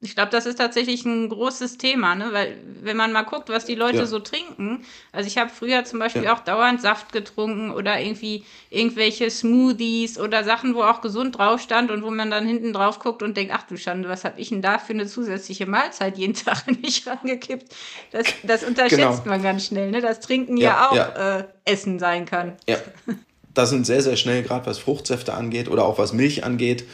[0.00, 2.28] Ich glaube, das ist tatsächlich ein großes Thema, ne?
[2.32, 4.06] weil wenn man mal guckt, was die Leute ja.
[4.06, 6.34] so trinken, also ich habe früher zum Beispiel ja.
[6.34, 11.90] auch dauernd Saft getrunken oder irgendwie irgendwelche Smoothies oder Sachen, wo auch gesund drauf stand
[11.90, 14.50] und wo man dann hinten drauf guckt und denkt, ach du Schande, was habe ich
[14.50, 17.74] denn da für eine zusätzliche Mahlzeit jeden Tag nicht rangekippt?
[18.10, 19.36] Das, das unterschätzt genau.
[19.36, 20.02] man ganz schnell, ne?
[20.02, 22.58] dass Trinken ja, ja auch äh, Essen sein kann.
[22.68, 22.76] Ja.
[23.56, 26.84] das sind sehr, sehr schnell, gerade was Fruchtsäfte angeht oder auch was Milch angeht,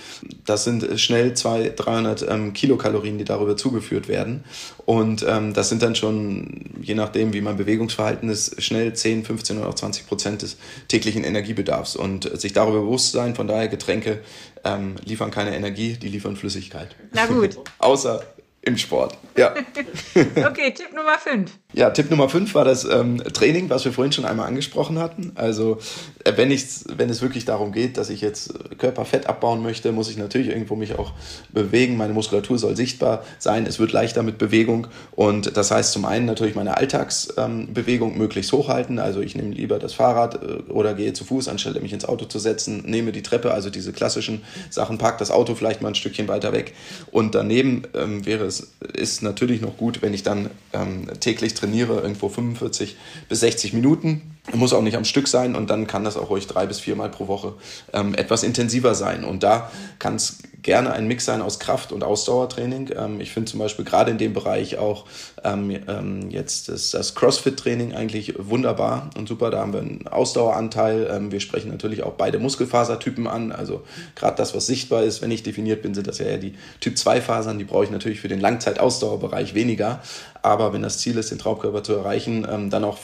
[0.46, 4.44] das sind schnell 200, 300 ähm, Kilokalorien, die darüber zugeführt werden.
[4.86, 9.58] Und ähm, das sind dann schon, je nachdem, wie mein Bewegungsverhalten ist, schnell 10, 15
[9.58, 10.56] oder auch 20 Prozent des
[10.86, 11.96] täglichen Energiebedarfs.
[11.96, 14.20] Und sich darüber bewusst sein, von daher Getränke
[14.64, 16.94] ähm, liefern keine Energie, die liefern Flüssigkeit.
[17.12, 17.58] Na gut.
[17.78, 18.22] Außer
[18.62, 19.18] im Sport.
[19.36, 19.52] Ja.
[20.14, 21.50] okay, Tipp Nummer 5.
[21.72, 25.32] Ja, Tipp Nummer 5 war das ähm, Training, was wir vorhin schon einmal angesprochen hatten.
[25.34, 25.78] Also
[26.24, 30.16] äh, wenn, wenn es wirklich darum geht, dass ich jetzt Körperfett abbauen möchte, muss ich
[30.16, 31.12] natürlich irgendwo mich auch
[31.52, 31.96] bewegen.
[31.96, 33.66] Meine Muskulatur soll sichtbar sein.
[33.66, 34.86] Es wird leichter mit Bewegung.
[35.12, 38.98] Und das heißt zum einen natürlich meine Alltagsbewegung ähm, möglichst hochhalten.
[38.98, 42.24] Also ich nehme lieber das Fahrrad äh, oder gehe zu Fuß, anstelle mich ins Auto
[42.26, 45.94] zu setzen, nehme die Treppe, also diese klassischen Sachen, park das Auto vielleicht mal ein
[45.94, 46.74] Stückchen weiter weg.
[47.10, 51.54] Und daneben ähm, wäre es es ist natürlich noch gut, wenn ich dann ähm, täglich
[51.62, 52.96] trainiere, irgendwo 45
[53.28, 54.31] bis 60 Minuten.
[54.52, 57.10] Muss auch nicht am Stück sein und dann kann das auch ruhig drei bis viermal
[57.10, 57.54] pro Woche
[57.92, 59.22] ähm, etwas intensiver sein.
[59.22, 59.70] Und da
[60.00, 62.90] kann es gerne ein Mix sein aus Kraft- und Ausdauertraining.
[62.96, 65.06] Ähm, ich finde zum Beispiel gerade in dem Bereich auch
[65.44, 69.50] ähm, ähm, jetzt das, das CrossFit-Training eigentlich wunderbar und super.
[69.50, 71.08] Da haben wir einen Ausdaueranteil.
[71.08, 73.52] Ähm, wir sprechen natürlich auch beide Muskelfasertypen an.
[73.52, 73.82] Also
[74.16, 77.58] gerade das, was sichtbar ist, wenn ich definiert bin, sind das ja eher die Typ-2-Fasern.
[77.58, 80.00] Die brauche ich natürlich für den Langzeitausdauerbereich weniger.
[80.42, 82.98] Aber wenn das Ziel ist, den Traubkörper zu erreichen, ähm, dann auch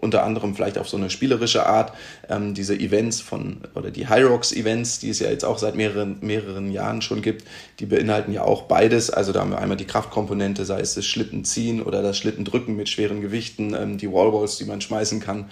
[0.00, 1.92] unter anderem vielleicht auf so eine spielerische Art
[2.28, 6.18] ähm, diese Events von oder die Rocks Events, die es ja jetzt auch seit mehreren,
[6.20, 7.46] mehreren Jahren schon gibt,
[7.80, 9.10] die beinhalten ja auch beides.
[9.10, 12.88] Also da haben wir einmal die Kraftkomponente, sei es das Schlittenziehen oder das Schlittendrücken mit
[12.88, 15.50] schweren Gewichten, ähm, die Wallballs, die man schmeißen kann,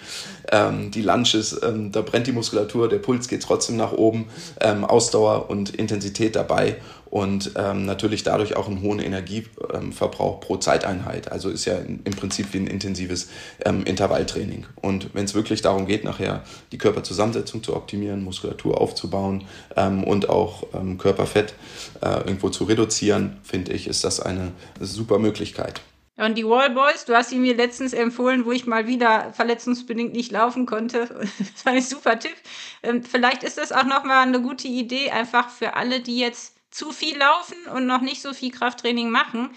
[0.51, 4.25] ähm, die Lunches, ähm, da brennt die Muskulatur, der Puls geht trotzdem nach oben,
[4.61, 6.77] ähm, Ausdauer und Intensität dabei
[7.15, 11.31] und ähm, natürlich dadurch auch einen hohen Energieverbrauch pro Zeiteinheit.
[11.31, 13.29] Also ist ja im Prinzip wie ein intensives
[13.63, 14.65] ähm, Intervalltraining.
[14.81, 16.43] Und wenn es wirklich darum geht, nachher
[16.73, 19.45] die Körperzusammensetzung zu optimieren, Muskulatur aufzubauen
[19.77, 21.53] ähm, und auch ähm, Körperfett
[22.01, 24.51] äh, irgendwo zu reduzieren, finde ich, ist das eine
[24.81, 25.79] super Möglichkeit.
[26.17, 30.33] Und die Wallboys, du hast sie mir letztens empfohlen, wo ich mal wieder verletzungsbedingt nicht
[30.33, 31.07] laufen konnte.
[31.39, 32.35] Das war ein super Tipp.
[32.83, 36.91] Ähm, vielleicht ist das auch nochmal eine gute Idee, einfach für alle, die jetzt zu
[36.91, 39.49] viel laufen und noch nicht so viel Krafttraining machen.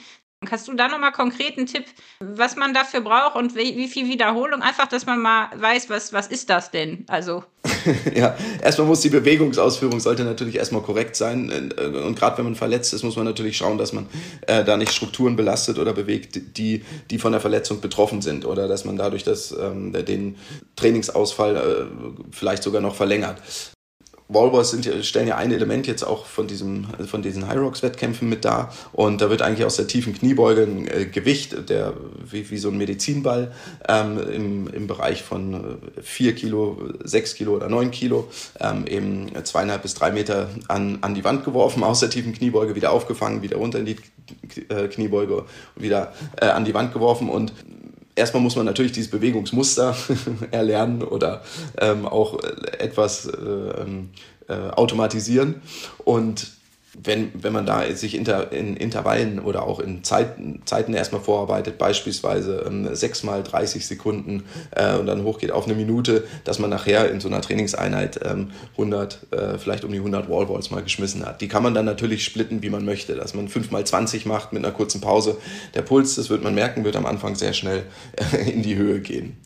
[0.48, 1.84] Hast du da nochmal konkret einen Tipp,
[2.20, 4.62] was man dafür braucht und wie, wie, viel Wiederholung?
[4.62, 7.04] Einfach, dass man mal weiß, was, was ist das denn?
[7.08, 7.42] Also.
[8.14, 11.72] ja, erstmal muss die Bewegungsausführung sollte natürlich erstmal korrekt sein.
[12.06, 14.06] Und gerade wenn man verletzt ist, muss man natürlich schauen, dass man
[14.46, 18.44] äh, da nicht Strukturen belastet oder bewegt, die, die von der Verletzung betroffen sind.
[18.44, 20.36] Oder dass man dadurch das, ähm, den
[20.76, 23.42] Trainingsausfall äh, vielleicht sogar noch verlängert.
[24.28, 28.28] Wallballs sind stellen ja ein Element jetzt auch von, diesem, von diesen High Rocks Wettkämpfen
[28.28, 28.70] mit da.
[28.92, 31.94] Und da wird eigentlich aus der tiefen Kniebeuge ein äh, Gewicht, der,
[32.30, 33.52] wie, wie so ein Medizinball,
[33.88, 38.28] ähm, im, im Bereich von 4 äh, Kilo, 6 Kilo oder 9 Kilo,
[38.60, 42.74] ähm, eben zweieinhalb bis drei Meter an, an die Wand geworfen, aus der tiefen Kniebeuge
[42.74, 43.96] wieder aufgefangen, wieder runter in die
[44.68, 47.30] äh, Kniebeuge wieder äh, an die Wand geworfen.
[47.30, 47.54] Und
[48.18, 49.96] erstmal muss man natürlich dieses Bewegungsmuster
[50.50, 51.42] erlernen oder
[51.80, 52.42] ähm, auch
[52.78, 54.10] etwas äh, ähm,
[54.48, 55.62] äh, automatisieren.
[56.04, 56.57] Und
[57.02, 61.78] wenn, wenn man da sich inter, in Intervallen oder auch in Zeiten, Zeiten erstmal vorarbeitet,
[61.78, 66.70] beispielsweise ähm, 6 mal 30 Sekunden äh, und dann hochgeht auf eine Minute, dass man
[66.70, 71.24] nachher in so einer Trainingseinheit ähm, 100, äh, vielleicht um die 100 Wallballs mal geschmissen
[71.24, 71.40] hat.
[71.40, 74.52] Die kann man dann natürlich splitten, wie man möchte, dass man 5 mal 20 macht
[74.52, 75.36] mit einer kurzen Pause.
[75.74, 77.84] Der Puls, das wird man merken, wird am Anfang sehr schnell
[78.16, 79.36] äh, in die Höhe gehen.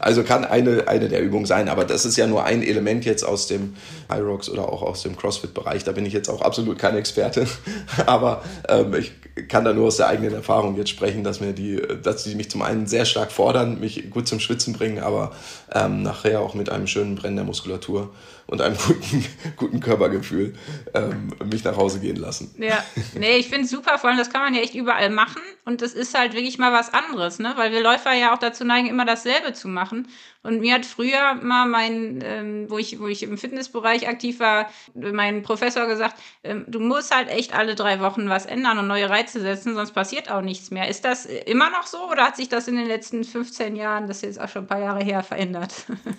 [0.00, 3.22] Also kann eine, eine der Übungen sein, aber das ist ja nur ein Element jetzt
[3.22, 3.76] aus dem
[4.10, 5.84] Rocks oder auch aus dem CrossFit-Bereich.
[5.84, 7.46] Da bin ich jetzt auch absolut kein Experte,
[8.06, 9.12] aber ähm, ich
[9.48, 12.50] kann da nur aus der eigenen Erfahrung jetzt sprechen, dass mir die, dass die mich
[12.50, 15.32] zum einen sehr stark fordern, mich gut zum Schwitzen bringen, aber
[15.72, 18.10] ähm, nachher auch mit einem schönen Brennen der Muskulatur
[18.46, 19.24] und einem guten,
[19.56, 20.54] guten Körpergefühl
[20.94, 22.54] ähm, mich nach Hause gehen lassen.
[22.58, 22.84] Ja,
[23.14, 25.82] nee, ich finde es super, vor allem das kann man ja echt überall machen und
[25.82, 27.52] das ist halt wirklich mal was anderes, ne?
[27.56, 30.08] weil wir Läufer ja auch dazu neigen, immer dasselbe zu machen.
[30.46, 34.70] Und mir hat früher mal mein, ähm, wo, ich, wo ich im Fitnessbereich aktiv war,
[34.94, 39.10] mein Professor gesagt, ähm, du musst halt echt alle drei Wochen was ändern und neue
[39.10, 40.88] Reize setzen, sonst passiert auch nichts mehr.
[40.88, 44.18] Ist das immer noch so oder hat sich das in den letzten 15 Jahren, das
[44.18, 45.74] ist jetzt auch schon ein paar Jahre her, verändert?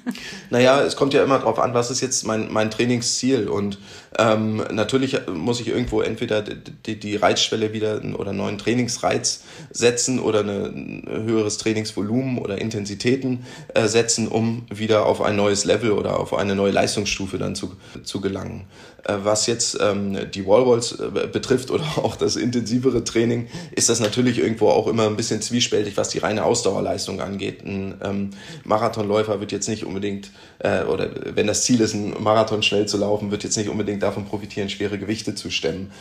[0.50, 3.48] naja, es kommt ja immer darauf an, was ist jetzt mein, mein Trainingsziel.
[3.48, 3.80] Und
[4.18, 10.20] ähm, natürlich muss ich irgendwo entweder die, die Reizschwelle wieder oder einen neuen Trainingsreiz setzen
[10.20, 13.46] oder eine, ein höheres Trainingsvolumen oder Intensitäten
[13.86, 18.22] setzen, um wieder auf ein neues Level oder auf eine neue Leistungsstufe dann zu, zu
[18.22, 18.66] gelangen.
[19.04, 24.00] Äh, was jetzt ähm, die Wallballs äh, betrifft oder auch das intensivere Training, ist das
[24.00, 27.64] natürlich irgendwo auch immer ein bisschen zwiespältig, was die reine Ausdauerleistung angeht.
[27.64, 28.30] Ein ähm,
[28.64, 32.98] Marathonläufer wird jetzt nicht unbedingt, äh, oder wenn das Ziel ist, einen Marathon schnell zu
[32.98, 35.92] laufen, wird jetzt nicht unbedingt davon profitieren, schwere Gewichte zu stemmen.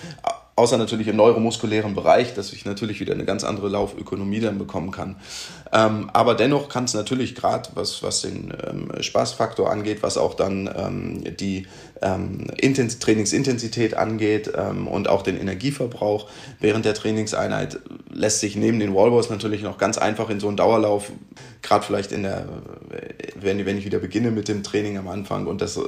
[0.58, 4.90] Außer natürlich im neuromuskulären Bereich, dass ich natürlich wieder eine ganz andere Laufökonomie dann bekommen
[4.90, 5.16] kann.
[5.72, 10.34] Ähm, aber dennoch kann es natürlich gerade, was, was den ähm, Spaßfaktor angeht, was auch
[10.34, 11.66] dann ähm, die
[12.02, 16.28] ähm, Intens Trainingsintensität angeht ähm, und auch den Energieverbrauch
[16.60, 17.78] während der Trainingseinheit,
[18.12, 21.10] lässt sich neben den Wallballs natürlich noch ganz einfach in so einen Dauerlauf,
[21.62, 22.46] gerade vielleicht in der,
[23.34, 25.80] wenn, wenn ich wieder beginne mit dem Training am Anfang und das äh,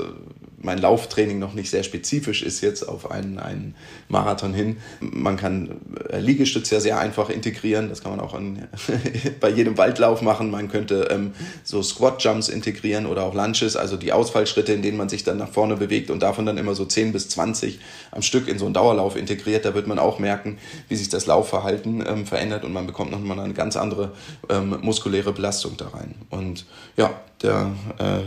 [0.60, 3.74] mein Lauftraining noch nicht sehr spezifisch ist jetzt auf einen, einen
[4.08, 4.78] Marathon hin.
[5.00, 5.80] Man kann
[6.10, 7.88] äh, Liegestütze ja sehr einfach integrieren.
[7.88, 8.66] Das kann man auch an,
[9.40, 10.50] bei jedem Waldlauf machen.
[10.50, 11.32] Man könnte ähm,
[11.62, 15.38] so Squat Jumps integrieren oder auch Lunches, also die Ausfallschritte, in denen man sich dann
[15.38, 17.78] nach vorne bewegt und davon dann immer so 10 bis 20
[18.10, 19.64] am Stück in so einen Dauerlauf integriert.
[19.64, 23.38] Da wird man auch merken, wie sich das Laufverhalten ähm, verändert und man bekommt nochmal
[23.38, 24.12] eine ganz andere
[24.48, 26.14] ähm, muskuläre Belastung da rein.
[26.30, 28.22] Und ja, der äh,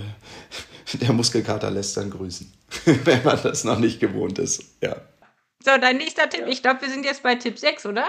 [0.94, 2.52] der Muskelkater lässt dann grüßen,
[2.86, 4.64] wenn man das noch nicht gewohnt ist.
[4.82, 4.96] Ja.
[5.64, 6.46] So, dein nächster Tipp.
[6.48, 8.06] Ich glaube, wir sind jetzt bei Tipp 6, oder?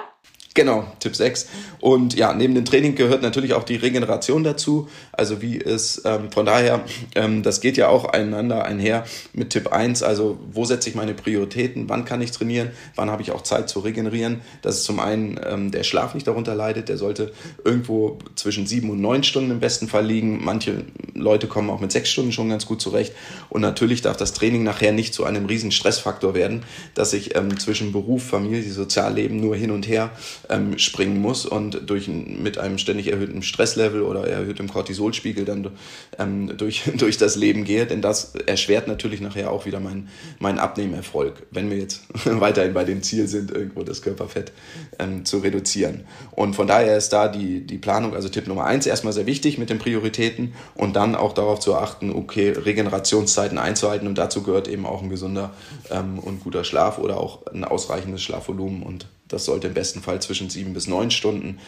[0.55, 1.49] Genau, Tipp 6.
[1.81, 4.89] Und ja, neben dem Training gehört natürlich auch die Regeneration dazu.
[5.11, 6.85] Also wie es ähm, von daher,
[7.15, 10.03] ähm, das geht ja auch einander einher mit Tipp 1.
[10.03, 11.89] Also wo setze ich meine Prioritäten?
[11.89, 12.71] Wann kann ich trainieren?
[12.97, 14.43] Wann habe ich auch Zeit zu regenerieren?
[14.61, 16.91] Dass es zum einen ähm, der Schlaf nicht darunter leidet.
[16.91, 17.33] Der sollte
[17.65, 20.45] irgendwo zwischen sieben und neun Stunden im besten Fall liegen.
[20.45, 20.85] Manche
[21.15, 23.15] Leute kommen auch mit sechs Stunden schon ganz gut zurecht.
[23.49, 27.59] Und natürlich darf das Training nachher nicht zu einem riesen Stressfaktor werden, dass ich ähm,
[27.59, 30.11] zwischen Beruf, Familie, Sozialleben nur hin und her
[30.49, 35.71] ähm, springen muss und durch, mit einem ständig erhöhten Stresslevel oder erhöhtem Cortisolspiegel dann
[36.19, 37.87] ähm, durch, durch das Leben gehe.
[37.87, 42.85] Denn das erschwert natürlich nachher auch wieder meinen mein Abnehmerfolg, wenn wir jetzt weiterhin bei
[42.85, 44.53] dem Ziel sind, irgendwo das Körperfett
[44.99, 46.05] ähm, zu reduzieren.
[46.31, 49.59] Und von daher ist da die, die Planung, also Tipp Nummer eins, erstmal sehr wichtig
[49.59, 54.69] mit den Prioritäten und dann auch darauf zu achten, okay, Regenerationszeiten einzuhalten und dazu gehört
[54.69, 55.53] eben auch ein gesunder
[55.91, 60.21] ähm, und guter Schlaf oder auch ein ausreichendes Schlafvolumen und das sollte im besten Fall
[60.21, 61.59] zwischen sieben bis neun Stunden.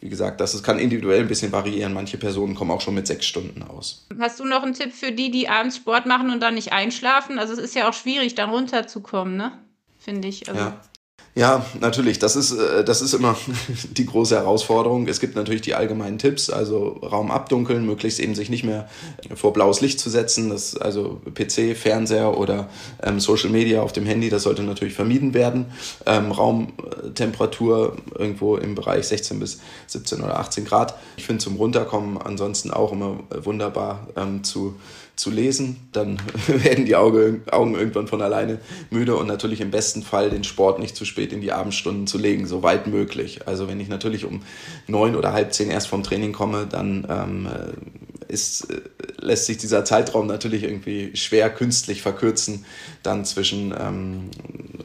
[0.00, 1.94] Wie gesagt, das kann individuell ein bisschen variieren.
[1.94, 4.06] Manche Personen kommen auch schon mit sechs Stunden aus.
[4.18, 7.38] Hast du noch einen Tipp für die, die abends Sport machen und dann nicht einschlafen?
[7.38, 9.52] Also es ist ja auch schwierig, dann runterzukommen, ne?
[9.98, 10.48] Finde ich.
[10.48, 10.60] Also.
[10.60, 10.80] Ja.
[11.36, 12.20] Ja, natürlich.
[12.20, 13.36] Das ist, äh, das ist immer
[13.90, 15.08] die große Herausforderung.
[15.08, 18.88] Es gibt natürlich die allgemeinen Tipps, also Raum abdunkeln, möglichst eben sich nicht mehr
[19.34, 20.50] vor blaues Licht zu setzen.
[20.50, 22.68] Das, also PC, Fernseher oder
[23.02, 25.66] ähm, Social Media auf dem Handy, das sollte natürlich vermieden werden.
[26.06, 29.58] Ähm, Raumtemperatur irgendwo im Bereich 16 bis
[29.88, 30.94] 17 oder 18 Grad.
[31.16, 34.76] Ich finde zum Runterkommen ansonsten auch immer wunderbar ähm, zu
[35.16, 38.58] zu lesen, dann werden die Augen irgendwann von alleine
[38.90, 42.18] müde und natürlich im besten Fall den Sport nicht zu spät in die Abendstunden zu
[42.18, 43.46] legen, so weit möglich.
[43.46, 44.42] Also wenn ich natürlich um
[44.86, 47.48] neun oder halb zehn erst vom Training komme, dann ähm,
[48.28, 48.80] ist, äh,
[49.20, 52.64] lässt sich dieser Zeitraum natürlich irgendwie schwer künstlich verkürzen,
[53.02, 54.30] dann zwischen, ähm,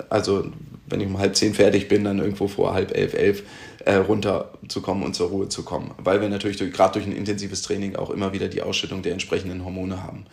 [0.10, 0.46] also
[0.88, 3.44] wenn ich um halb zehn fertig bin, dann irgendwo vor halb elf, elf
[3.86, 5.92] äh, runterzukommen und zur Ruhe zu kommen.
[5.98, 9.66] Weil wir natürlich gerade durch ein intensives Training auch immer wieder die Ausschüttung der entsprechenden
[9.66, 10.26] Hormone haben.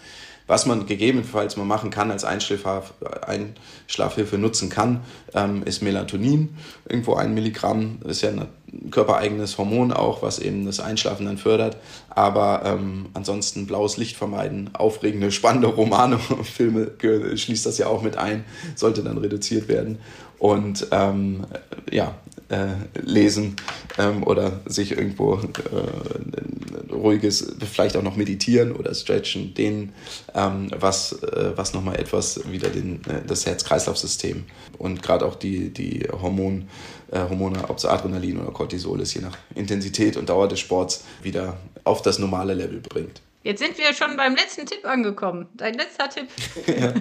[0.49, 5.01] Was man gegebenenfalls mal machen kann, als Einschlafhilfe nutzen kann,
[5.35, 6.57] ähm, ist Melatonin.
[6.89, 8.47] Irgendwo ein Milligramm ist ja ein
[8.93, 11.79] körpereigenes Hormon auch, was eben das Einschlafen dann fördert.
[12.11, 16.93] Aber ähm, ansonsten blaues Licht vermeiden, aufregende, spannende Romane, Filme
[17.35, 18.45] schließt das ja auch mit ein,
[18.77, 19.99] sollte dann reduziert werden.
[20.39, 21.45] Und ähm,
[21.91, 22.15] ja,
[22.49, 23.57] äh, lesen
[23.99, 29.93] ähm, oder sich irgendwo äh, ruhiges, vielleicht auch noch meditieren oder stretchen, denen,
[30.35, 34.45] ähm, was, äh, was nochmal etwas wieder den, äh, das Herz-Kreislauf-System
[34.79, 36.69] und gerade auch die, die Hormon,
[37.11, 41.05] äh, Hormone, ob es Adrenalin oder Cortisol ist, je nach Intensität und Dauer des Sports,
[41.23, 43.21] wieder auf das normale Level bringt.
[43.43, 45.47] Jetzt sind wir schon beim letzten Tipp angekommen.
[45.55, 46.27] Dein letzter Tipp.
[46.67, 46.93] ja.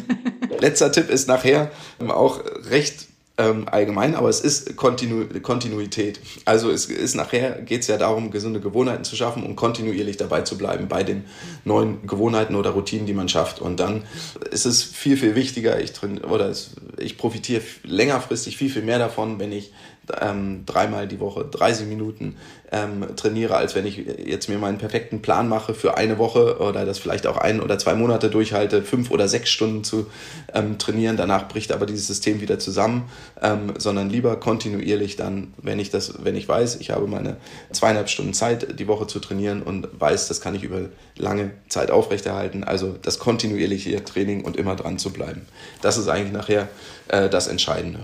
[0.60, 1.72] Letzter Tipp ist nachher
[2.08, 2.39] auch
[2.70, 3.08] recht
[3.38, 6.20] ähm, allgemein, aber es ist Kontinu Kontinuität.
[6.46, 10.42] Also es ist nachher geht es ja darum, gesunde Gewohnheiten zu schaffen und kontinuierlich dabei
[10.42, 11.26] zu bleiben bei den
[11.66, 13.60] neuen Gewohnheiten oder Routinen, die man schafft.
[13.60, 14.04] Und dann
[14.52, 15.92] ist es viel, viel wichtiger, ich,
[16.24, 19.74] oder es, ich profitiere längerfristig viel, viel mehr davon, wenn ich
[20.22, 22.36] ähm, dreimal die Woche 30 Minuten
[22.72, 26.86] ähm, trainiere, als wenn ich jetzt mir meinen perfekten Plan mache für eine Woche oder
[26.86, 30.08] das vielleicht auch ein oder zwei Monate durchhalte, fünf oder sechs Stunden zu
[30.53, 31.18] ähm, trainieren.
[31.18, 33.10] Danach bricht aber dieses System wieder zusammen,
[33.41, 37.38] ähm, sondern lieber kontinuierlich dann, wenn ich das, wenn ich weiß, ich habe meine
[37.72, 40.82] zweieinhalb Stunden Zeit, die Woche zu trainieren und weiß, das kann ich über
[41.18, 42.64] lange Zeit aufrechterhalten.
[42.64, 45.45] Also das kontinuierliche Training und immer dran zu bleiben.
[45.82, 46.68] Das ist eigentlich nachher
[47.08, 47.99] äh, das Entscheidende.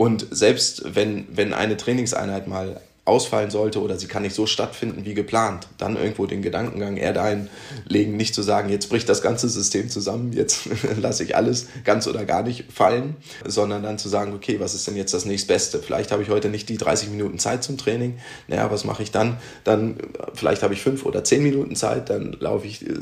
[0.00, 2.80] Und selbst wenn, wenn eine Trainingseinheit mal
[3.10, 7.12] ausfallen sollte oder sie kann nicht so stattfinden wie geplant, dann irgendwo den Gedankengang eher
[7.12, 7.48] dahin
[7.88, 10.68] legen, nicht zu sagen, jetzt bricht das ganze System zusammen, jetzt
[11.00, 14.86] lasse ich alles ganz oder gar nicht fallen, sondern dann zu sagen, okay, was ist
[14.86, 15.80] denn jetzt das nächstbeste?
[15.80, 19.10] Vielleicht habe ich heute nicht die 30 Minuten Zeit zum Training, naja, was mache ich
[19.10, 19.38] dann?
[19.64, 19.96] Dann
[20.34, 22.92] vielleicht habe ich fünf oder zehn Minuten Zeit, dann laufe ich äh,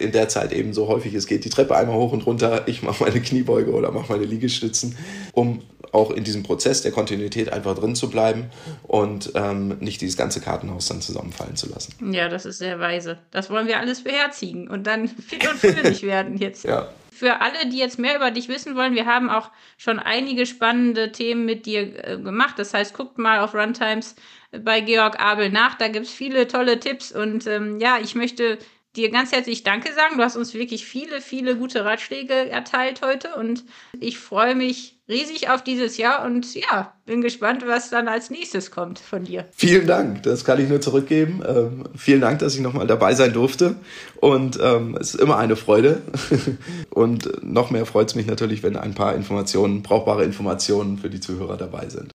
[0.00, 2.82] in der Zeit eben so häufig es geht die Treppe einmal hoch und runter, ich
[2.82, 4.96] mache meine Kniebeuge oder mache meine Liegestützen,
[5.32, 5.62] um
[5.94, 8.46] auch in diesem Prozess der Kontinuität einfach drin zu bleiben
[8.82, 12.12] und ähm, nicht dieses ganze Kartenhaus dann zusammenfallen zu lassen.
[12.12, 13.18] Ja, das ist sehr weise.
[13.30, 16.64] Das wollen wir alles beherzigen und dann fit und fröhlich werden jetzt.
[16.64, 16.88] Ja.
[17.10, 21.12] Für alle, die jetzt mehr über dich wissen wollen, wir haben auch schon einige spannende
[21.12, 22.58] Themen mit dir äh, gemacht.
[22.58, 24.16] Das heißt, guckt mal auf Runtimes
[24.64, 25.74] bei Georg Abel nach.
[25.76, 27.12] Da gibt es viele tolle Tipps.
[27.12, 28.58] Und ähm, ja, ich möchte
[28.96, 30.16] dir ganz herzlich Danke sagen.
[30.16, 33.64] Du hast uns wirklich viele, viele gute Ratschläge erteilt heute und
[33.98, 38.70] ich freue mich riesig auf dieses Jahr und ja, bin gespannt, was dann als nächstes
[38.70, 39.46] kommt von dir.
[39.50, 41.42] Vielen Dank, das kann ich nur zurückgeben.
[41.46, 43.76] Ähm, vielen Dank, dass ich nochmal dabei sein durfte
[44.16, 46.02] und ähm, es ist immer eine Freude
[46.90, 51.20] und noch mehr freut es mich natürlich, wenn ein paar Informationen, brauchbare Informationen für die
[51.20, 52.10] Zuhörer dabei sind.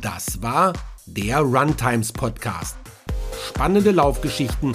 [0.00, 0.72] Das war
[1.06, 2.76] der Runtimes Podcast.
[3.48, 4.74] Spannende Laufgeschichten